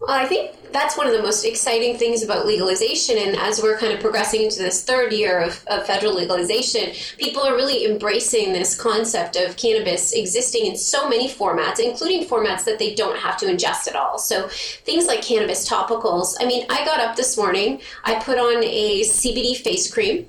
Well, 0.00 0.10
I 0.10 0.26
think 0.26 0.70
that's 0.70 0.98
one 0.98 1.06
of 1.06 1.14
the 1.14 1.22
most 1.22 1.46
exciting 1.46 1.96
things 1.96 2.22
about 2.22 2.44
legalization. 2.44 3.16
And 3.16 3.36
as 3.36 3.62
we're 3.62 3.78
kind 3.78 3.92
of 3.92 4.00
progressing 4.00 4.42
into 4.42 4.58
this 4.58 4.84
third 4.84 5.14
year 5.14 5.40
of, 5.40 5.64
of, 5.68 5.86
federal 5.86 6.14
legalization, 6.14 6.92
people 7.16 7.42
are 7.42 7.54
really 7.54 7.86
embracing 7.86 8.52
this 8.52 8.78
concept 8.78 9.36
of 9.36 9.56
cannabis 9.56 10.12
existing 10.12 10.66
in 10.66 10.76
so 10.76 11.08
many 11.08 11.26
formats, 11.26 11.78
including 11.78 12.26
formats 12.28 12.64
that 12.64 12.78
they 12.78 12.94
don't 12.94 13.16
have 13.16 13.38
to 13.38 13.46
ingest 13.46 13.88
at 13.88 13.96
all. 13.96 14.18
So 14.18 14.48
things 14.48 15.06
like 15.06 15.22
cannabis 15.22 15.66
topicals. 15.66 16.34
I 16.38 16.44
mean, 16.44 16.66
I 16.68 16.84
got 16.84 17.00
up 17.00 17.16
this 17.16 17.38
morning, 17.38 17.80
I 18.04 18.16
put 18.16 18.38
on 18.38 18.62
a 18.62 19.02
CBD 19.04 19.56
face 19.56 19.90
cream 19.90 20.26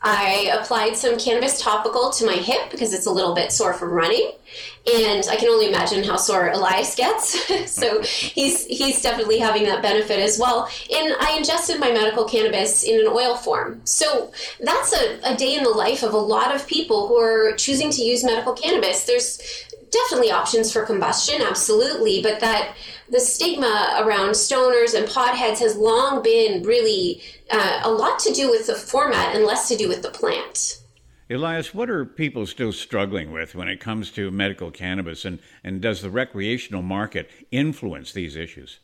I 0.00 0.56
applied 0.58 0.96
some 0.96 1.18
cannabis 1.18 1.60
topical 1.60 2.10
to 2.10 2.26
my 2.26 2.34
hip 2.34 2.70
because 2.70 2.94
it's 2.94 3.06
a 3.06 3.10
little 3.10 3.34
bit 3.34 3.50
sore 3.50 3.74
from 3.74 3.90
running. 3.90 4.30
And 4.92 5.26
I 5.28 5.36
can 5.36 5.48
only 5.48 5.68
imagine 5.68 6.04
how 6.04 6.16
sore 6.16 6.48
Elias 6.48 6.94
gets. 6.94 7.70
so 7.70 8.00
he's 8.02 8.64
he's 8.66 9.02
definitely 9.02 9.38
having 9.38 9.64
that 9.64 9.82
benefit 9.82 10.20
as 10.20 10.38
well. 10.38 10.70
And 10.94 11.14
I 11.20 11.36
ingested 11.36 11.80
my 11.80 11.90
medical 11.90 12.24
cannabis 12.24 12.84
in 12.84 13.00
an 13.00 13.08
oil 13.08 13.36
form. 13.36 13.80
So 13.84 14.32
that's 14.60 14.92
a, 14.92 15.18
a 15.24 15.36
day 15.36 15.56
in 15.56 15.64
the 15.64 15.70
life 15.70 16.02
of 16.02 16.14
a 16.14 16.18
lot 16.18 16.54
of 16.54 16.66
people 16.66 17.08
who 17.08 17.18
are 17.18 17.54
choosing 17.56 17.90
to 17.90 18.02
use 18.02 18.24
medical 18.24 18.52
cannabis. 18.52 19.04
There's 19.04 19.42
definitely 19.90 20.30
options 20.30 20.72
for 20.72 20.84
combustion, 20.84 21.42
absolutely, 21.42 22.22
but 22.22 22.40
that 22.40 22.74
the 23.10 23.20
stigma 23.20 24.00
around 24.02 24.30
stoners 24.30 24.94
and 24.94 25.08
potheads 25.08 25.58
has 25.58 25.76
long 25.76 26.22
been 26.22 26.62
really 26.62 27.22
uh, 27.50 27.80
a 27.84 27.90
lot 27.90 28.18
to 28.20 28.32
do 28.32 28.50
with 28.50 28.66
the 28.66 28.74
format 28.74 29.34
and 29.34 29.44
less 29.44 29.68
to 29.68 29.76
do 29.76 29.88
with 29.88 30.02
the 30.02 30.10
plant. 30.10 30.82
Elias, 31.30 31.74
what 31.74 31.90
are 31.90 32.06
people 32.06 32.46
still 32.46 32.72
struggling 32.72 33.32
with 33.32 33.54
when 33.54 33.68
it 33.68 33.80
comes 33.80 34.10
to 34.12 34.30
medical 34.30 34.70
cannabis, 34.70 35.24
and, 35.26 35.38
and 35.62 35.80
does 35.82 36.00
the 36.00 36.10
recreational 36.10 36.80
market 36.80 37.28
influence 37.50 38.12
these 38.12 38.34
issues? 38.34 38.80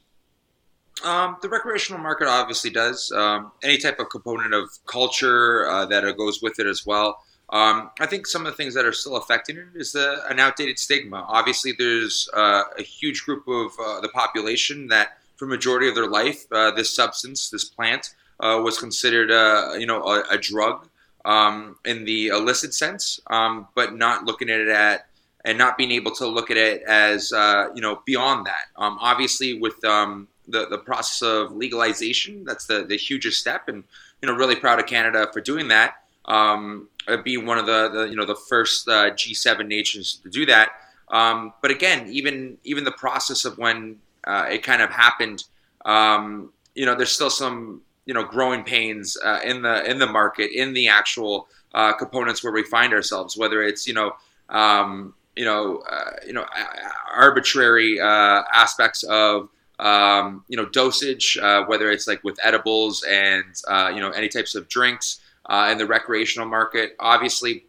Um, 1.02 1.38
the 1.42 1.48
recreational 1.48 2.00
market 2.00 2.28
obviously 2.28 2.70
does. 2.70 3.10
Um, 3.12 3.52
any 3.62 3.78
type 3.78 3.98
of 3.98 4.10
component 4.10 4.54
of 4.54 4.68
culture 4.86 5.66
uh, 5.68 5.86
that 5.86 6.02
goes 6.16 6.40
with 6.42 6.58
it 6.58 6.66
as 6.66 6.84
well. 6.86 7.23
Um, 7.50 7.90
I 8.00 8.06
think 8.06 8.26
some 8.26 8.46
of 8.46 8.52
the 8.52 8.56
things 8.56 8.74
that 8.74 8.84
are 8.84 8.92
still 8.92 9.16
affecting 9.16 9.56
it 9.56 9.68
is 9.74 9.92
the, 9.92 10.26
an 10.28 10.40
outdated 10.40 10.78
stigma. 10.78 11.24
Obviously, 11.28 11.72
there's 11.76 12.28
uh, 12.34 12.62
a 12.78 12.82
huge 12.82 13.24
group 13.24 13.46
of 13.46 13.72
uh, 13.78 14.00
the 14.00 14.08
population 14.08 14.88
that, 14.88 15.18
for 15.36 15.46
majority 15.46 15.88
of 15.88 15.94
their 15.94 16.08
life, 16.08 16.46
uh, 16.52 16.70
this 16.70 16.94
substance, 16.94 17.50
this 17.50 17.64
plant, 17.64 18.14
uh, 18.40 18.60
was 18.62 18.78
considered, 18.78 19.30
uh, 19.30 19.74
you 19.78 19.86
know, 19.86 20.02
a, 20.02 20.24
a 20.30 20.38
drug 20.38 20.88
um, 21.24 21.76
in 21.84 22.04
the 22.04 22.28
illicit 22.28 22.74
sense, 22.74 23.20
um, 23.28 23.68
but 23.74 23.94
not 23.94 24.24
looking 24.24 24.50
at 24.50 24.60
it 24.60 24.68
at 24.68 25.06
and 25.44 25.58
not 25.58 25.76
being 25.76 25.90
able 25.90 26.10
to 26.10 26.26
look 26.26 26.50
at 26.50 26.56
it 26.56 26.82
as, 26.82 27.32
uh, 27.32 27.68
you 27.74 27.82
know, 27.82 28.00
beyond 28.06 28.46
that. 28.46 28.64
Um, 28.76 28.98
obviously, 29.00 29.60
with 29.60 29.84
um, 29.84 30.28
the 30.48 30.66
the 30.68 30.78
process 30.78 31.22
of 31.22 31.52
legalization, 31.52 32.44
that's 32.44 32.66
the 32.66 32.84
the 32.84 32.96
hugest 32.96 33.40
step, 33.40 33.68
and 33.68 33.84
you 34.22 34.28
know, 34.28 34.34
really 34.34 34.56
proud 34.56 34.78
of 34.78 34.86
Canada 34.86 35.28
for 35.32 35.40
doing 35.40 35.68
that. 35.68 35.96
Um, 36.24 36.88
uh, 37.08 37.18
being 37.18 37.46
one 37.46 37.58
of 37.58 37.66
the, 37.66 37.88
the 37.88 38.04
you 38.04 38.16
know 38.16 38.24
the 38.24 38.36
first 38.36 38.88
uh, 38.88 39.10
G7 39.10 39.66
nations 39.66 40.20
to 40.22 40.30
do 40.30 40.46
that. 40.46 40.70
Um, 41.08 41.52
but 41.60 41.70
again, 41.70 42.08
even 42.08 42.58
even 42.64 42.84
the 42.84 42.92
process 42.92 43.44
of 43.44 43.58
when 43.58 43.98
uh, 44.26 44.46
it 44.50 44.62
kind 44.62 44.82
of 44.82 44.90
happened, 44.90 45.44
um, 45.84 46.52
you 46.74 46.86
know, 46.86 46.94
there's 46.94 47.12
still 47.12 47.30
some 47.30 47.82
you 48.06 48.14
know 48.14 48.24
growing 48.24 48.64
pains 48.64 49.16
uh, 49.22 49.40
in 49.44 49.62
the 49.62 49.88
in 49.88 49.98
the 49.98 50.06
market 50.06 50.50
in 50.50 50.72
the 50.72 50.88
actual 50.88 51.48
uh, 51.74 51.92
components 51.92 52.42
where 52.42 52.52
we 52.52 52.62
find 52.62 52.92
ourselves, 52.92 53.36
whether 53.36 53.62
it's 53.62 53.86
you 53.86 53.94
know 53.94 54.12
um, 54.48 55.14
you 55.36 55.44
know 55.44 55.82
uh, 55.90 56.10
you 56.26 56.32
know 56.32 56.46
arbitrary 57.14 58.00
aspects 58.00 59.02
of 59.04 59.48
um, 59.78 60.44
you 60.48 60.56
know 60.56 60.66
dosage, 60.66 61.38
whether 61.66 61.90
it's 61.90 62.06
like 62.06 62.24
with 62.24 62.38
edibles 62.42 63.04
and 63.04 63.44
you 63.94 64.00
know 64.00 64.10
any 64.10 64.28
types 64.28 64.54
of 64.54 64.68
drinks 64.68 65.20
uh, 65.46 65.68
in 65.70 65.78
the 65.78 65.86
recreational 65.86 66.48
market. 66.48 66.96
Obviously, 66.98 67.66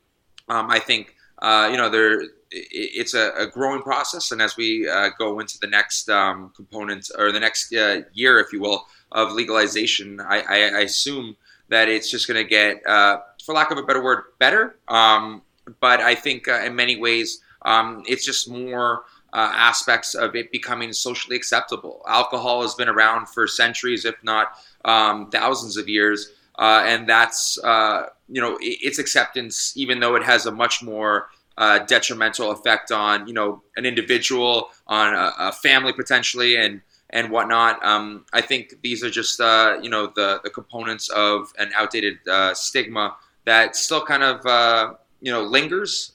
um, 0.50 0.70
I 0.70 0.80
think 0.80 1.16
uh, 1.42 1.70
you 1.72 1.78
know 1.78 1.90
there 1.90 2.22
it's 2.52 3.14
a, 3.14 3.32
a, 3.38 3.48
growing 3.48 3.82
process, 3.82 4.32
and 4.32 4.42
as 4.42 4.56
we 4.56 4.88
uh, 4.88 5.10
go 5.18 5.40
into 5.40 5.58
the 5.60 5.68
next 5.68 6.10
um, 6.10 6.52
component 6.56 7.10
or 7.18 7.32
the 7.32 7.40
next 7.40 7.74
uh, 7.74 8.02
year, 8.14 8.40
if 8.40 8.54
you 8.54 8.62
will, 8.62 8.86
of 9.12 9.32
legalization, 9.34 10.22
I, 10.22 10.42
I, 10.42 10.56
I 10.78 10.80
assume 10.82 11.36
that 11.70 11.90
it's 11.90 12.10
just 12.10 12.28
going 12.28 12.42
to 12.42 12.48
get, 12.48 12.86
uh, 12.88 13.18
for 13.44 13.54
lack 13.54 13.72
of 13.72 13.78
a 13.78 13.84
better 13.84 14.02
word, 14.02 14.26
better. 14.40 14.78
Um, 14.88 15.42
but 15.82 16.00
I 16.00 16.16
think 16.16 16.48
uh, 16.48 16.62
in 16.64 16.76
many 16.76 16.96
ways, 16.96 17.42
um, 17.64 18.04
it's 18.08 18.26
just 18.26 18.50
more. 18.50 19.04
Uh, 19.34 19.52
aspects 19.54 20.16
of 20.16 20.34
it 20.34 20.50
becoming 20.50 20.94
socially 20.94 21.36
acceptable. 21.36 22.02
Alcohol 22.08 22.62
has 22.62 22.74
been 22.74 22.88
around 22.88 23.28
for 23.28 23.48
centuries, 23.48 24.06
if 24.06 24.16
not 24.24 24.58
um, 24.86 25.30
thousands 25.30 25.76
of 25.76 25.90
years, 25.90 26.32
uh, 26.58 26.84
and 26.86 27.08
that's 27.08 27.58
uh, 27.64 28.08
you 28.30 28.42
know 28.42 28.58
its 28.62 29.00
acceptance, 29.00 29.74
even 29.76 30.00
though 30.00 30.16
it 30.16 30.24
has 30.24 30.46
a 30.46 30.52
much 30.52 30.82
more 30.82 31.30
uh, 31.58 31.80
detrimental 31.80 32.52
effect 32.52 32.92
on 32.92 33.28
you 33.28 33.34
know 33.34 33.62
an 33.78 33.86
individual, 33.86 34.70
on 34.88 35.14
a, 35.14 35.34
a 35.40 35.52
family 35.52 35.94
potentially, 35.94 36.58
and 36.58 36.82
and 37.12 37.30
whatnot. 37.30 37.84
Um, 37.86 38.26
I 38.34 38.42
think 38.42 38.82
these 38.82 39.04
are 39.04 39.10
just 39.10 39.40
uh, 39.40 39.78
you 39.82 39.90
know 39.90 40.12
the 40.16 40.40
the 40.44 40.50
components 40.50 41.10
of 41.10 41.52
an 41.58 41.72
outdated 41.76 42.20
uh, 42.28 42.54
stigma 42.54 43.16
that 43.46 43.76
still 43.76 44.04
kind 44.04 44.24
of 44.24 44.46
uh, 44.46 44.94
you 45.22 45.32
know 45.32 45.44
lingers 45.44 46.14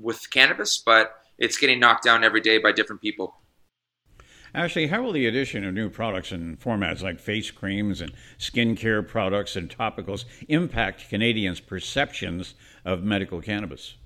with 0.00 0.30
cannabis, 0.30 0.78
but 0.78 1.20
it's 1.38 1.58
getting 1.58 1.80
knocked 1.80 2.04
down 2.04 2.22
every 2.22 2.40
day 2.40 2.58
by 2.58 2.72
different 2.72 3.02
people. 3.02 3.34
Ashley, 4.54 4.86
how 4.86 5.02
will 5.02 5.10
the 5.10 5.26
addition 5.26 5.64
of 5.64 5.74
new 5.74 5.90
products 5.90 6.30
and 6.30 6.60
formats 6.60 7.02
like 7.02 7.18
face 7.18 7.50
creams 7.50 8.00
and 8.00 8.12
skincare 8.38 9.06
products 9.06 9.56
and 9.56 9.68
topicals 9.68 10.26
impact 10.48 11.08
Canadians' 11.08 11.58
perceptions 11.58 12.54
of 12.84 13.02
medical 13.02 13.40
cannabis? 13.40 13.96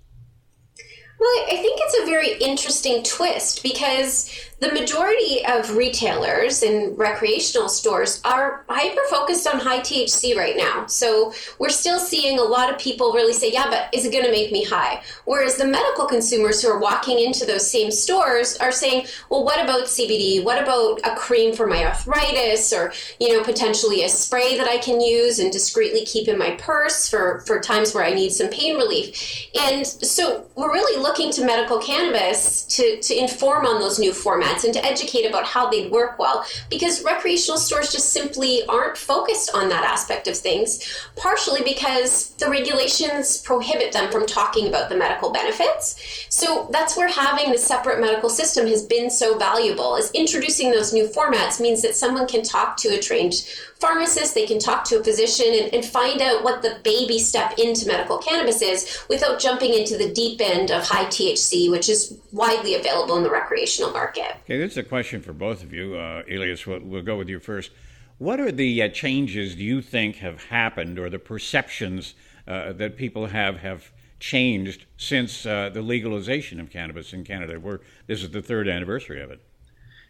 Well, 1.20 1.44
I 1.50 1.56
think 1.56 1.80
it's 1.82 1.98
a 2.02 2.06
very 2.06 2.34
interesting 2.34 3.02
twist 3.02 3.62
because 3.64 4.30
the 4.60 4.72
majority 4.72 5.44
of 5.46 5.76
retailers 5.76 6.62
and 6.62 6.96
recreational 6.98 7.68
stores 7.68 8.20
are 8.24 8.64
hyper 8.68 9.00
focused 9.08 9.46
on 9.46 9.60
high 9.60 9.80
THC 9.80 10.36
right 10.36 10.56
now. 10.56 10.86
So 10.86 11.32
we're 11.58 11.68
still 11.68 12.00
seeing 12.00 12.38
a 12.38 12.42
lot 12.42 12.72
of 12.72 12.78
people 12.78 13.12
really 13.12 13.32
say, 13.32 13.52
yeah, 13.52 13.70
but 13.70 13.88
is 13.92 14.04
it 14.04 14.12
going 14.12 14.24
to 14.24 14.32
make 14.32 14.50
me 14.50 14.64
high? 14.64 15.02
Whereas 15.26 15.56
the 15.56 15.64
medical 15.64 16.06
consumers 16.06 16.60
who 16.60 16.68
are 16.68 16.78
walking 16.78 17.20
into 17.20 17.46
those 17.46 17.70
same 17.70 17.92
stores 17.92 18.56
are 18.56 18.72
saying, 18.72 19.06
well, 19.30 19.44
what 19.44 19.62
about 19.62 19.86
CBD? 19.86 20.42
What 20.42 20.60
about 20.60 21.00
a 21.04 21.16
cream 21.16 21.54
for 21.54 21.66
my 21.66 21.84
arthritis 21.84 22.72
or, 22.72 22.92
you 23.20 23.36
know, 23.36 23.44
potentially 23.44 24.02
a 24.02 24.08
spray 24.08 24.56
that 24.56 24.68
I 24.68 24.78
can 24.78 25.00
use 25.00 25.38
and 25.38 25.52
discreetly 25.52 26.04
keep 26.04 26.26
in 26.26 26.38
my 26.38 26.52
purse 26.52 27.08
for, 27.08 27.44
for 27.46 27.60
times 27.60 27.94
where 27.94 28.04
I 28.04 28.12
need 28.12 28.30
some 28.30 28.48
pain 28.48 28.76
relief? 28.76 29.48
And 29.60 29.86
so 29.86 30.48
we're 30.56 30.72
really 30.72 31.00
looking 31.00 31.07
to 31.16 31.44
medical 31.44 31.78
cannabis 31.78 32.62
to, 32.62 33.00
to 33.00 33.14
inform 33.18 33.66
on 33.66 33.80
those 33.80 33.98
new 33.98 34.12
formats 34.12 34.64
and 34.64 34.72
to 34.74 34.84
educate 34.84 35.24
about 35.24 35.44
how 35.44 35.68
they'd 35.70 35.90
work 35.90 36.18
well 36.18 36.44
because 36.70 37.02
recreational 37.02 37.58
stores 37.58 37.90
just 37.90 38.12
simply 38.12 38.64
aren't 38.66 38.96
focused 38.96 39.50
on 39.54 39.68
that 39.68 39.84
aspect 39.84 40.28
of 40.28 40.36
things, 40.36 40.96
partially 41.16 41.62
because 41.62 42.30
the 42.38 42.48
regulations 42.48 43.38
prohibit 43.38 43.92
them 43.92 44.10
from 44.12 44.26
talking 44.26 44.68
about 44.68 44.88
the 44.88 44.96
medical 44.96 45.30
benefits. 45.30 46.26
So 46.28 46.68
that's 46.70 46.96
where 46.96 47.08
having 47.08 47.52
the 47.52 47.58
separate 47.58 48.00
medical 48.00 48.30
system 48.30 48.66
has 48.66 48.84
been 48.84 49.10
so 49.10 49.38
valuable 49.38 49.96
is 49.96 50.10
introducing 50.12 50.70
those 50.70 50.92
new 50.92 51.08
formats 51.08 51.60
means 51.60 51.82
that 51.82 51.94
someone 51.94 52.28
can 52.28 52.42
talk 52.42 52.76
to 52.78 52.88
a 52.88 52.98
trained 52.98 53.34
pharmacist, 53.80 54.34
they 54.34 54.46
can 54.46 54.58
talk 54.58 54.84
to 54.84 54.98
a 54.98 55.04
physician 55.04 55.46
and, 55.50 55.74
and, 55.74 55.84
find 55.84 56.20
out 56.20 56.42
what 56.42 56.62
the 56.62 56.78
baby 56.82 57.18
step 57.18 57.58
into 57.58 57.86
medical 57.86 58.18
cannabis 58.18 58.60
is 58.60 59.04
without 59.08 59.38
jumping 59.38 59.72
into 59.72 59.96
the 59.96 60.12
deep 60.12 60.40
end 60.40 60.70
of 60.70 60.82
high 60.82 61.04
THC, 61.06 61.70
which 61.70 61.88
is 61.88 62.18
widely 62.32 62.74
available 62.74 63.16
in 63.16 63.22
the 63.22 63.30
recreational 63.30 63.90
market. 63.92 64.36
Okay, 64.44 64.58
this 64.58 64.72
is 64.72 64.78
a 64.78 64.82
question 64.82 65.22
for 65.22 65.32
both 65.32 65.62
of 65.62 65.72
you. 65.72 65.96
Uh, 65.96 66.22
Elias, 66.30 66.66
we'll, 66.66 66.80
we'll, 66.80 67.02
go 67.02 67.16
with 67.16 67.28
you 67.28 67.38
first. 67.38 67.70
What 68.18 68.40
are 68.40 68.50
the 68.50 68.82
uh, 68.82 68.88
changes 68.88 69.54
do 69.54 69.62
you 69.62 69.80
think 69.80 70.16
have 70.16 70.44
happened 70.44 70.98
or 70.98 71.08
the 71.08 71.20
perceptions 71.20 72.14
uh, 72.46 72.72
that 72.72 72.96
people 72.96 73.26
have 73.26 73.58
have 73.58 73.92
changed 74.18 74.86
since 74.96 75.46
uh, 75.46 75.70
the 75.72 75.82
legalization 75.82 76.58
of 76.58 76.70
cannabis 76.70 77.12
in 77.12 77.22
Canada? 77.24 77.60
We're, 77.60 77.78
this 78.08 78.22
is 78.22 78.30
the 78.30 78.42
third 78.42 78.68
anniversary 78.68 79.22
of 79.22 79.30
it. 79.30 79.40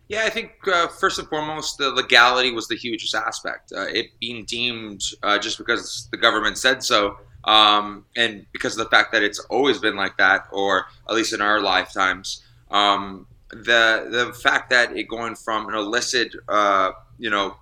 Yeah, 0.09 0.25
I 0.25 0.31
think 0.31 0.53
uh, 0.67 0.89
first 0.89 1.19
and 1.19 1.29
foremost, 1.29 1.77
the 1.77 1.91
legality 1.91 2.51
was 2.51 2.67
the 2.67 2.77
hugest 2.77 3.15
aspect. 3.15 3.73
Uh, 3.77 3.83
it 3.89 4.19
being 4.19 4.47
deemed 4.47 5.03
uh, 5.23 5.39
just 5.39 5.59
because 5.59 6.09
the 6.11 6.17
government 6.17 6.57
said 6.57 6.83
so, 6.83 7.19
um, 7.45 8.07
and 8.17 8.47
because 8.53 8.73
of 8.73 8.85
the 8.85 8.91
fact 8.91 9.13
that 9.13 9.23
it's 9.23 9.39
always 9.51 9.79
been 9.79 9.97
like 9.97 10.17
that, 10.17 10.47
or 10.51 10.87
at 11.09 11.15
least 11.15 11.35
in 11.35 11.43
our 11.43 11.61
lifetimes, 11.61 12.43
um, 12.71 13.27
the 13.51 14.09
the 14.11 14.33
fact 14.43 14.71
that 14.71 14.97
it 14.97 15.09
going 15.09 15.35
from 15.35 15.69
an 15.69 15.75
illicit, 15.75 16.35
uh, 16.49 16.93
you 17.19 17.29
know, 17.29 17.57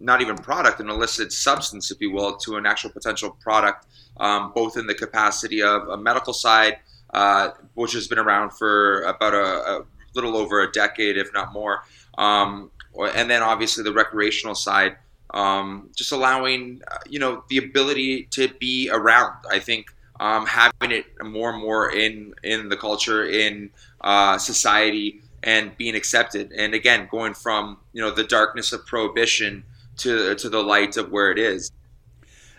not 0.00 0.20
even 0.20 0.36
product, 0.36 0.80
an 0.80 0.88
illicit 0.88 1.32
substance, 1.32 1.92
if 1.92 2.00
you 2.00 2.10
will, 2.10 2.36
to 2.38 2.56
an 2.56 2.66
actual 2.66 2.90
potential 2.90 3.36
product, 3.40 3.86
um, 4.18 4.52
both 4.54 4.76
in 4.76 4.88
the 4.88 4.94
capacity 4.94 5.62
of 5.62 5.88
a 5.88 5.96
medical 5.96 6.32
side, 6.32 6.78
uh, 7.14 7.50
which 7.74 7.92
has 7.92 8.08
been 8.08 8.18
around 8.18 8.50
for 8.50 9.02
about 9.02 9.34
a, 9.34 9.38
a, 9.38 9.84
little 10.14 10.36
over 10.36 10.60
a 10.60 10.70
decade, 10.70 11.16
if 11.16 11.32
not 11.32 11.52
more, 11.52 11.84
um, 12.18 12.70
and 13.14 13.30
then 13.30 13.42
obviously 13.42 13.82
the 13.84 13.92
recreational 13.92 14.54
side, 14.54 14.96
um, 15.30 15.90
just 15.96 16.12
allowing 16.12 16.82
uh, 16.90 16.98
you 17.08 17.18
know 17.18 17.44
the 17.48 17.58
ability 17.58 18.24
to 18.32 18.48
be 18.60 18.90
around. 18.90 19.34
I 19.50 19.58
think 19.58 19.86
um, 20.20 20.46
having 20.46 20.90
it 20.90 21.06
more 21.22 21.50
and 21.50 21.60
more 21.60 21.90
in 21.90 22.34
in 22.42 22.68
the 22.68 22.76
culture 22.76 23.24
in 23.24 23.70
uh, 24.00 24.38
society 24.38 25.22
and 25.42 25.76
being 25.76 25.94
accepted, 25.94 26.52
and 26.52 26.74
again 26.74 27.08
going 27.10 27.34
from 27.34 27.78
you 27.92 28.02
know 28.02 28.10
the 28.10 28.24
darkness 28.24 28.72
of 28.72 28.86
prohibition 28.86 29.64
to 29.98 30.34
to 30.36 30.48
the 30.48 30.62
light 30.62 30.96
of 30.96 31.10
where 31.10 31.30
it 31.30 31.38
is. 31.38 31.72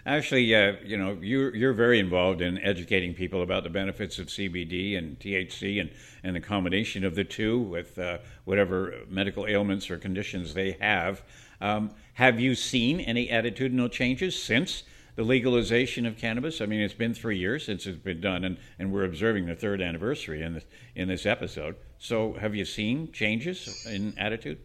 Ashley, 0.06 0.54
uh, 0.54 0.74
you 0.84 0.98
know, 0.98 1.18
you're, 1.22 1.56
you're 1.56 1.72
very 1.72 1.98
involved 1.98 2.42
in 2.42 2.58
educating 2.60 3.14
people 3.14 3.42
about 3.42 3.64
the 3.64 3.70
benefits 3.70 4.20
of 4.20 4.28
CBD 4.28 4.98
and 4.98 5.18
THC 5.18 5.80
and, 5.80 5.90
and 6.24 6.36
the 6.36 6.42
combination 6.42 7.06
of 7.06 7.16
the 7.16 7.24
two 7.24 7.60
with 7.60 7.98
uh, 7.98 8.18
whatever 8.44 8.96
medical 9.08 9.48
ailments 9.48 9.90
or 9.90 9.98
conditions 9.98 10.54
they 10.54 10.74
have. 10.82 11.22
Um, 11.62 11.92
have 12.16 12.38
you 12.38 12.54
seen 12.54 13.00
any 13.00 13.30
attitudinal 13.30 13.90
changes 13.90 14.42
since 14.42 14.84
the 15.16 15.24
legalization 15.24 16.06
of 16.06 16.18
cannabis? 16.18 16.60
I 16.60 16.66
mean, 16.66 16.82
it's 16.82 16.94
been 16.94 17.14
three 17.14 17.38
years 17.38 17.66
since 17.66 17.86
it's 17.86 17.98
been 17.98 18.20
done, 18.20 18.44
and, 18.44 18.58
and 18.78 18.92
we're 18.92 19.06
observing 19.06 19.46
the 19.46 19.56
third 19.56 19.82
anniversary 19.82 20.42
in 20.42 20.56
this, 20.56 20.66
in 20.96 21.08
this 21.08 21.26
episode. 21.26 21.78
So, 21.98 22.34
have 22.34 22.54
you 22.54 22.66
seen 22.66 23.14
changes 23.14 23.88
in 23.90 24.14
attitude? 24.18 24.60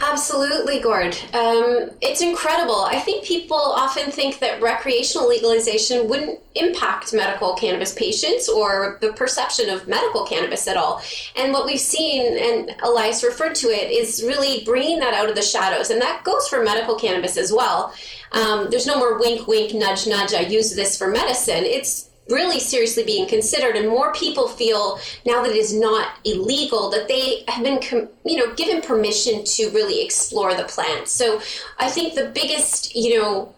Absolutely, 0.00 0.78
Gord. 0.78 1.16
Um, 1.34 1.90
it's 2.00 2.20
incredible. 2.20 2.82
I 2.82 3.00
think 3.00 3.24
people 3.24 3.56
often 3.56 4.12
think 4.12 4.38
that 4.38 4.62
recreational 4.62 5.28
legalization 5.28 6.08
wouldn't 6.08 6.38
impact 6.54 7.12
medical 7.12 7.54
cannabis 7.54 7.94
patients 7.94 8.48
or 8.48 8.98
the 9.00 9.12
perception 9.12 9.68
of 9.68 9.88
medical 9.88 10.24
cannabis 10.24 10.68
at 10.68 10.76
all. 10.76 11.02
And 11.36 11.52
what 11.52 11.66
we've 11.66 11.80
seen, 11.80 12.38
and 12.38 12.76
Elias 12.82 13.24
referred 13.24 13.56
to 13.56 13.68
it, 13.68 13.90
is 13.90 14.22
really 14.22 14.62
bringing 14.64 15.00
that 15.00 15.14
out 15.14 15.28
of 15.28 15.34
the 15.34 15.42
shadows. 15.42 15.90
And 15.90 16.00
that 16.00 16.22
goes 16.22 16.46
for 16.46 16.62
medical 16.62 16.94
cannabis 16.94 17.36
as 17.36 17.52
well. 17.52 17.92
Um, 18.30 18.68
there's 18.70 18.86
no 18.86 18.98
more 18.98 19.18
wink, 19.18 19.48
wink, 19.48 19.74
nudge, 19.74 20.06
nudge. 20.06 20.32
I 20.32 20.40
use 20.42 20.76
this 20.76 20.96
for 20.96 21.08
medicine. 21.08 21.64
It's 21.64 22.07
really 22.28 22.60
seriously 22.60 23.04
being 23.04 23.26
considered 23.26 23.76
and 23.76 23.88
more 23.88 24.12
people 24.12 24.48
feel 24.48 24.98
now 25.24 25.42
that 25.42 25.52
it 25.52 25.56
is 25.56 25.72
not 25.72 26.18
illegal 26.24 26.90
that 26.90 27.08
they 27.08 27.44
have 27.48 27.64
been 27.64 28.08
you 28.24 28.36
know 28.36 28.54
given 28.54 28.82
permission 28.82 29.44
to 29.44 29.70
really 29.70 30.04
explore 30.04 30.54
the 30.54 30.64
plant. 30.64 31.08
So 31.08 31.40
i 31.78 31.88
think 31.88 32.14
the 32.14 32.30
biggest 32.34 32.94
you 32.94 33.18
know 33.18 33.54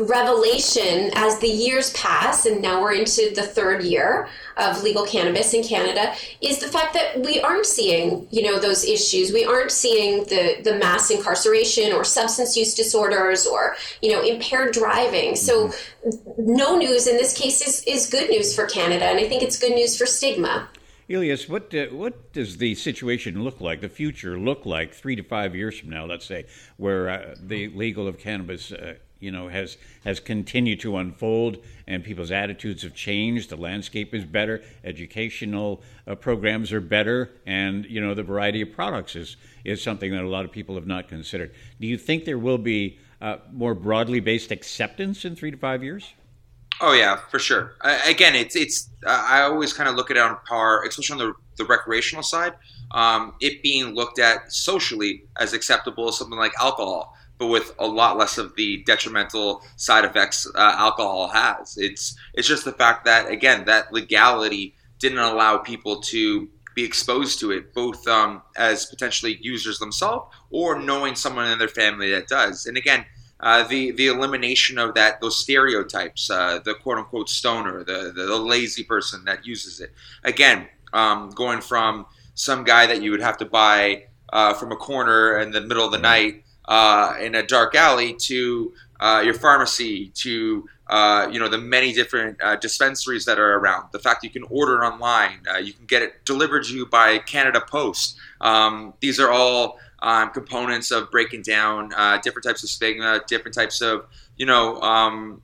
revelation 0.00 1.10
as 1.14 1.38
the 1.38 1.48
years 1.48 1.92
pass, 1.92 2.46
and 2.46 2.62
now 2.62 2.80
we're 2.80 2.94
into 2.94 3.32
the 3.34 3.42
third 3.42 3.82
year 3.82 4.28
of 4.56 4.82
legal 4.82 5.04
cannabis 5.04 5.52
in 5.54 5.62
Canada, 5.62 6.14
is 6.40 6.58
the 6.58 6.68
fact 6.68 6.94
that 6.94 7.20
we 7.20 7.40
aren't 7.40 7.66
seeing, 7.66 8.26
you 8.30 8.42
know, 8.42 8.58
those 8.58 8.84
issues. 8.84 9.32
We 9.32 9.44
aren't 9.44 9.70
seeing 9.70 10.24
the 10.24 10.60
the 10.62 10.76
mass 10.76 11.10
incarceration 11.10 11.92
or 11.92 12.04
substance 12.04 12.56
use 12.56 12.74
disorders 12.74 13.46
or 13.46 13.76
you 14.02 14.12
know 14.12 14.22
impaired 14.22 14.72
driving. 14.72 15.36
So 15.36 15.68
mm-hmm. 15.68 16.10
no 16.36 16.76
news 16.76 17.06
in 17.06 17.16
this 17.16 17.36
case 17.36 17.60
is 17.66 17.82
is 17.84 18.08
good 18.08 18.30
news 18.30 18.54
for 18.54 18.66
Canada, 18.66 19.04
and 19.04 19.18
I 19.18 19.28
think 19.28 19.42
it's 19.42 19.58
good 19.58 19.72
news 19.72 19.96
for 19.96 20.06
stigma. 20.06 20.68
Elias, 21.10 21.48
what 21.48 21.74
uh, 21.74 21.86
what 21.86 22.32
does 22.32 22.58
the 22.58 22.74
situation 22.76 23.42
look 23.42 23.60
like? 23.60 23.80
The 23.80 23.88
future 23.88 24.38
look 24.38 24.64
like 24.64 24.94
three 24.94 25.16
to 25.16 25.22
five 25.22 25.56
years 25.56 25.78
from 25.78 25.90
now? 25.90 26.06
Let's 26.06 26.24
say 26.24 26.46
where 26.76 27.10
uh, 27.10 27.34
the 27.38 27.68
legal 27.68 28.06
of 28.06 28.18
cannabis 28.18 28.70
uh, 28.70 28.94
you 29.20 29.30
know 29.30 29.48
has 29.48 29.76
has 30.04 30.18
continued 30.18 30.80
to 30.80 30.96
unfold 30.96 31.58
and 31.86 32.02
people's 32.02 32.30
attitudes 32.30 32.82
have 32.82 32.94
changed 32.94 33.50
the 33.50 33.56
landscape 33.56 34.14
is 34.14 34.24
better 34.24 34.62
educational 34.82 35.82
uh, 36.06 36.14
programs 36.14 36.72
are 36.72 36.80
better 36.80 37.30
and 37.46 37.84
you 37.86 38.00
know 38.00 38.14
the 38.14 38.22
variety 38.22 38.62
of 38.62 38.72
products 38.72 39.14
is 39.14 39.36
is 39.64 39.82
something 39.82 40.10
that 40.10 40.24
a 40.24 40.28
lot 40.28 40.44
of 40.44 40.50
people 40.50 40.74
have 40.74 40.86
not 40.86 41.06
considered 41.08 41.54
do 41.80 41.86
you 41.86 41.96
think 41.96 42.24
there 42.24 42.38
will 42.38 42.58
be 42.58 42.98
uh, 43.20 43.36
more 43.52 43.74
broadly 43.74 44.18
based 44.18 44.50
acceptance 44.50 45.24
in 45.24 45.36
3 45.36 45.50
to 45.52 45.56
5 45.56 45.84
years 45.84 46.14
Oh 46.82 46.94
yeah, 46.94 47.16
for 47.30 47.38
sure. 47.38 47.74
Again, 48.06 48.34
it's 48.34 48.56
it's. 48.56 48.88
I 49.06 49.42
always 49.42 49.74
kind 49.74 49.86
of 49.86 49.96
look 49.96 50.10
at 50.10 50.16
it 50.16 50.22
on 50.22 50.38
par, 50.48 50.82
especially 50.86 51.20
on 51.20 51.28
the 51.28 51.34
the 51.58 51.64
recreational 51.66 52.22
side. 52.22 52.54
Um, 52.92 53.34
it 53.38 53.62
being 53.62 53.94
looked 53.94 54.18
at 54.18 54.50
socially 54.50 55.24
as 55.38 55.52
acceptable 55.52 56.08
as 56.08 56.16
something 56.16 56.38
like 56.38 56.52
alcohol 56.58 57.14
but 57.40 57.46
with 57.46 57.74
a 57.78 57.86
lot 57.86 58.18
less 58.18 58.36
of 58.36 58.54
the 58.54 58.84
detrimental 58.84 59.62
side 59.76 60.04
effects 60.04 60.46
uh, 60.54 60.74
alcohol 60.76 61.26
has. 61.28 61.76
It's 61.78 62.14
it's 62.34 62.46
just 62.46 62.66
the 62.66 62.72
fact 62.72 63.06
that 63.06 63.30
again 63.30 63.64
that 63.64 63.92
legality 63.92 64.74
didn't 65.00 65.18
allow 65.18 65.56
people 65.56 66.02
to 66.02 66.48
be 66.76 66.84
exposed 66.84 67.40
to 67.40 67.50
it, 67.50 67.74
both 67.74 68.06
um, 68.06 68.42
as 68.56 68.86
potentially 68.86 69.38
users 69.40 69.78
themselves 69.78 70.32
or 70.50 70.78
knowing 70.78 71.14
someone 71.14 71.50
in 71.50 71.58
their 71.58 71.66
family 71.66 72.10
that 72.10 72.28
does. 72.28 72.66
And 72.66 72.76
again, 72.76 73.06
uh, 73.40 73.66
the 73.66 73.92
the 73.92 74.08
elimination 74.08 74.76
of 74.76 74.94
that 74.94 75.22
those 75.22 75.40
stereotypes, 75.40 76.30
uh, 76.30 76.60
the 76.62 76.74
quote 76.74 76.98
unquote 76.98 77.30
stoner, 77.30 77.82
the, 77.84 78.12
the, 78.14 78.24
the 78.26 78.36
lazy 78.36 78.84
person 78.84 79.24
that 79.24 79.46
uses 79.46 79.80
it. 79.80 79.92
Again, 80.24 80.68
um, 80.92 81.30
going 81.30 81.62
from 81.62 82.04
some 82.34 82.64
guy 82.64 82.86
that 82.86 83.00
you 83.00 83.10
would 83.12 83.22
have 83.22 83.38
to 83.38 83.46
buy 83.46 84.04
uh, 84.30 84.52
from 84.52 84.72
a 84.72 84.76
corner 84.76 85.38
in 85.38 85.52
the 85.52 85.62
middle 85.62 85.86
of 85.86 85.90
the 85.90 85.98
night 85.98 86.44
uh, 86.66 87.14
in 87.20 87.34
a 87.34 87.42
dark 87.42 87.74
alley 87.74 88.14
to 88.14 88.72
uh, 89.00 89.22
your 89.24 89.34
pharmacy 89.34 90.08
to 90.14 90.68
uh, 90.88 91.28
you 91.30 91.38
know 91.38 91.48
the 91.48 91.58
many 91.58 91.92
different 91.92 92.40
uh, 92.42 92.56
dispensaries 92.56 93.24
that 93.24 93.38
are 93.38 93.56
around. 93.56 93.88
The 93.92 93.98
fact 93.98 94.24
you 94.24 94.30
can 94.30 94.44
order 94.44 94.84
online, 94.84 95.40
uh, 95.52 95.58
you 95.58 95.72
can 95.72 95.86
get 95.86 96.02
it 96.02 96.24
delivered 96.24 96.64
to 96.64 96.74
you 96.74 96.86
by 96.86 97.18
Canada 97.18 97.62
Post. 97.66 98.16
Um, 98.40 98.94
these 99.00 99.18
are 99.20 99.30
all 99.30 99.78
um, 100.02 100.30
components 100.30 100.90
of 100.90 101.10
breaking 101.10 101.42
down 101.42 101.90
different 102.22 102.44
types 102.44 102.62
of 102.62 102.70
stigma, 102.70 103.22
different 103.26 103.54
types 103.54 103.80
of 103.80 104.06
you 104.36 104.46
know 104.46 104.80
um, 104.80 105.42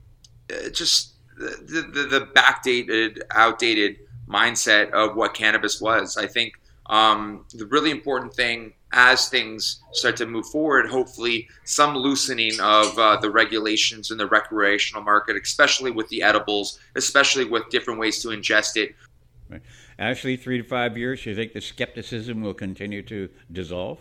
just 0.71 1.13
the, 1.37 1.81
the, 1.93 2.03
the 2.03 2.25
backdated, 2.35 3.21
outdated 3.31 3.97
mindset 4.27 4.91
of 4.91 5.15
what 5.15 5.33
cannabis 5.33 5.79
was. 5.79 6.17
I 6.17 6.27
think 6.27 6.53
um, 6.89 7.45
the 7.53 7.65
really 7.65 7.91
important 7.91 8.33
thing 8.33 8.73
as 8.93 9.27
things 9.27 9.81
start 9.91 10.15
to 10.17 10.25
move 10.25 10.47
forward, 10.47 10.87
hopefully 10.87 11.47
some 11.65 11.95
loosening 11.95 12.59
of 12.61 12.97
uh, 12.97 13.17
the 13.17 13.29
regulations 13.29 14.11
in 14.11 14.17
the 14.17 14.27
recreational 14.27 15.03
market, 15.03 15.35
especially 15.35 15.91
with 15.91 16.07
the 16.09 16.21
edibles, 16.21 16.79
especially 16.95 17.45
with 17.45 17.69
different 17.69 17.99
ways 17.99 18.21
to 18.21 18.29
ingest 18.29 18.77
it. 18.77 18.95
Right. 19.49 19.61
Ashley, 19.99 20.37
three 20.37 20.61
to 20.61 20.63
five 20.63 20.97
years, 20.97 21.25
you 21.25 21.35
think 21.35 21.53
the 21.53 21.61
skepticism 21.61 22.41
will 22.41 22.53
continue 22.53 23.01
to 23.03 23.29
dissolve? 23.51 23.99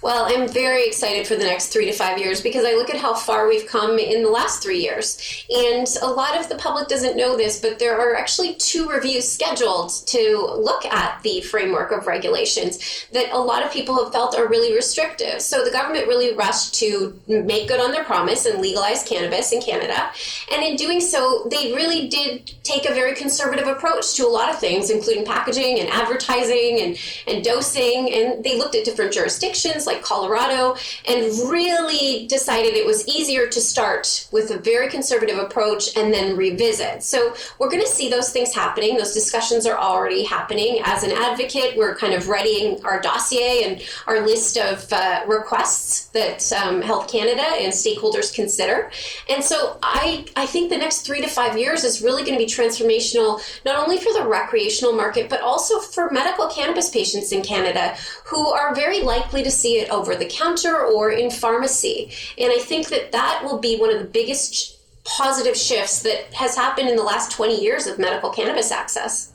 Well, 0.00 0.26
I'm 0.28 0.46
very 0.46 0.86
excited 0.86 1.26
for 1.26 1.34
the 1.34 1.42
next 1.42 1.68
three 1.68 1.86
to 1.86 1.92
five 1.92 2.18
years 2.18 2.40
because 2.40 2.64
I 2.64 2.74
look 2.74 2.88
at 2.88 3.00
how 3.00 3.14
far 3.14 3.48
we've 3.48 3.66
come 3.66 3.98
in 3.98 4.22
the 4.22 4.30
last 4.30 4.62
three 4.62 4.80
years. 4.80 5.44
And 5.50 5.88
a 6.00 6.06
lot 6.06 6.38
of 6.38 6.48
the 6.48 6.54
public 6.54 6.86
doesn't 6.86 7.16
know 7.16 7.36
this, 7.36 7.60
but 7.60 7.80
there 7.80 7.98
are 7.98 8.14
actually 8.14 8.54
two 8.54 8.88
reviews 8.88 9.26
scheduled 9.26 9.90
to 10.06 10.54
look 10.56 10.84
at 10.84 11.20
the 11.24 11.40
framework 11.40 11.90
of 11.90 12.06
regulations 12.06 13.08
that 13.12 13.32
a 13.32 13.38
lot 13.38 13.64
of 13.64 13.72
people 13.72 14.02
have 14.02 14.12
felt 14.12 14.38
are 14.38 14.46
really 14.46 14.72
restrictive. 14.72 15.42
So 15.42 15.64
the 15.64 15.72
government 15.72 16.06
really 16.06 16.32
rushed 16.32 16.74
to 16.76 17.18
make 17.26 17.66
good 17.66 17.80
on 17.80 17.90
their 17.90 18.04
promise 18.04 18.46
and 18.46 18.60
legalize 18.60 19.02
cannabis 19.02 19.50
in 19.50 19.60
Canada. 19.60 20.12
And 20.52 20.62
in 20.62 20.76
doing 20.76 21.00
so, 21.00 21.48
they 21.50 21.72
really 21.72 22.06
did 22.06 22.52
take 22.62 22.88
a 22.88 22.94
very 22.94 23.16
conservative 23.16 23.66
approach 23.66 24.14
to 24.14 24.26
a 24.26 24.30
lot 24.30 24.48
of 24.48 24.60
things, 24.60 24.90
including 24.90 25.24
packaging 25.24 25.80
and 25.80 25.88
advertising 25.88 26.78
and, 26.82 26.98
and 27.26 27.42
dosing. 27.42 28.12
And 28.12 28.44
they 28.44 28.56
looked 28.56 28.76
at 28.76 28.84
different 28.84 29.12
jurisdictions 29.12 29.87
like 29.88 30.02
Colorado 30.02 30.76
and 31.08 31.24
really 31.50 32.26
decided 32.28 32.74
it 32.74 32.86
was 32.86 33.08
easier 33.08 33.48
to 33.48 33.60
start 33.60 34.28
with 34.30 34.50
a 34.50 34.58
very 34.58 34.88
conservative 34.88 35.38
approach 35.38 35.96
and 35.96 36.12
then 36.14 36.36
revisit. 36.36 37.02
So 37.02 37.34
we're 37.58 37.70
going 37.70 37.82
to 37.82 37.88
see 37.88 38.08
those 38.08 38.30
things 38.30 38.54
happening. 38.54 38.96
Those 38.96 39.14
discussions 39.14 39.66
are 39.66 39.78
already 39.78 40.22
happening. 40.22 40.80
As 40.84 41.02
an 41.02 41.12
advocate, 41.12 41.76
we're 41.76 41.96
kind 41.96 42.14
of 42.14 42.28
readying 42.28 42.84
our 42.84 43.00
dossier 43.00 43.64
and 43.64 43.82
our 44.06 44.20
list 44.24 44.56
of 44.58 44.92
uh, 44.92 45.24
requests 45.26 46.06
that 46.08 46.52
um, 46.52 46.82
Health 46.82 47.10
Canada 47.10 47.42
and 47.42 47.72
stakeholders 47.72 48.32
consider. 48.34 48.90
And 49.30 49.42
so 49.42 49.78
I, 49.82 50.26
I 50.36 50.46
think 50.46 50.70
the 50.70 50.76
next 50.76 51.02
three 51.06 51.22
to 51.22 51.28
five 51.28 51.58
years 51.58 51.82
is 51.82 52.02
really 52.02 52.22
going 52.22 52.38
to 52.38 52.44
be 52.44 52.50
transformational, 52.50 53.40
not 53.64 53.76
only 53.82 53.98
for 53.98 54.12
the 54.12 54.26
recreational 54.26 54.92
market, 54.92 55.30
but 55.30 55.40
also 55.40 55.80
for 55.80 56.10
medical 56.10 56.46
cannabis 56.48 56.90
patients 56.90 57.32
in 57.32 57.42
Canada 57.42 57.96
who 58.24 58.48
are 58.48 58.74
very 58.74 59.00
likely 59.00 59.42
to 59.42 59.50
see 59.50 59.77
it 59.78 59.90
over 59.90 60.14
the 60.14 60.26
counter 60.26 60.76
or 60.76 61.10
in 61.10 61.30
pharmacy. 61.30 62.10
And 62.36 62.52
I 62.52 62.58
think 62.58 62.88
that 62.88 63.12
that 63.12 63.42
will 63.44 63.58
be 63.58 63.78
one 63.78 63.90
of 63.90 63.98
the 64.00 64.08
biggest 64.08 64.78
positive 65.04 65.56
shifts 65.56 66.02
that 66.02 66.32
has 66.34 66.54
happened 66.54 66.88
in 66.88 66.96
the 66.96 67.02
last 67.02 67.30
20 67.32 67.60
years 67.60 67.86
of 67.86 67.98
medical 67.98 68.30
cannabis 68.30 68.70
access. 68.70 69.32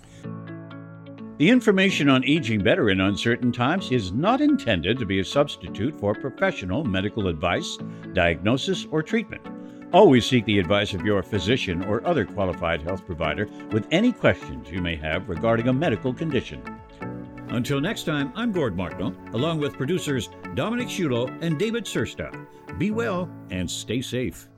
The 1.37 1.49
information 1.49 2.09
on 2.09 2.23
aging 2.25 2.63
better 2.63 2.91
in 2.91 3.01
uncertain 3.01 3.51
times 3.51 3.91
is 3.91 4.11
not 4.11 4.39
intended 4.39 4.99
to 4.99 5.05
be 5.05 5.19
a 5.19 5.25
substitute 5.25 5.99
for 5.99 6.13
professional 6.13 6.83
medical 6.83 7.27
advice, 7.27 7.77
diagnosis, 8.13 8.85
or 8.91 9.01
treatment. 9.01 9.41
Always 9.91 10.25
seek 10.25 10.45
the 10.45 10.59
advice 10.59 10.93
of 10.93 11.05
your 11.05 11.23
physician 11.23 11.83
or 11.85 12.05
other 12.05 12.23
qualified 12.23 12.83
health 12.83 13.05
provider 13.05 13.47
with 13.71 13.87
any 13.91 14.11
questions 14.11 14.69
you 14.69 14.81
may 14.81 14.95
have 14.95 15.27
regarding 15.27 15.67
a 15.67 15.73
medical 15.73 16.13
condition. 16.13 16.63
Until 17.53 17.79
next 17.79 18.05
time, 18.05 18.33
I'm 18.35 18.51
Gord 18.51 18.75
Martineau, 18.75 19.15
along 19.33 19.59
with 19.59 19.77
producers 19.77 20.29
Dominic 20.55 20.87
Shulo 20.87 21.31
and 21.43 21.59
David 21.59 21.85
Sursta. 21.85 22.47
Be 22.79 22.89
well 22.89 23.29
and 23.51 23.69
stay 23.69 24.01
safe. 24.01 24.49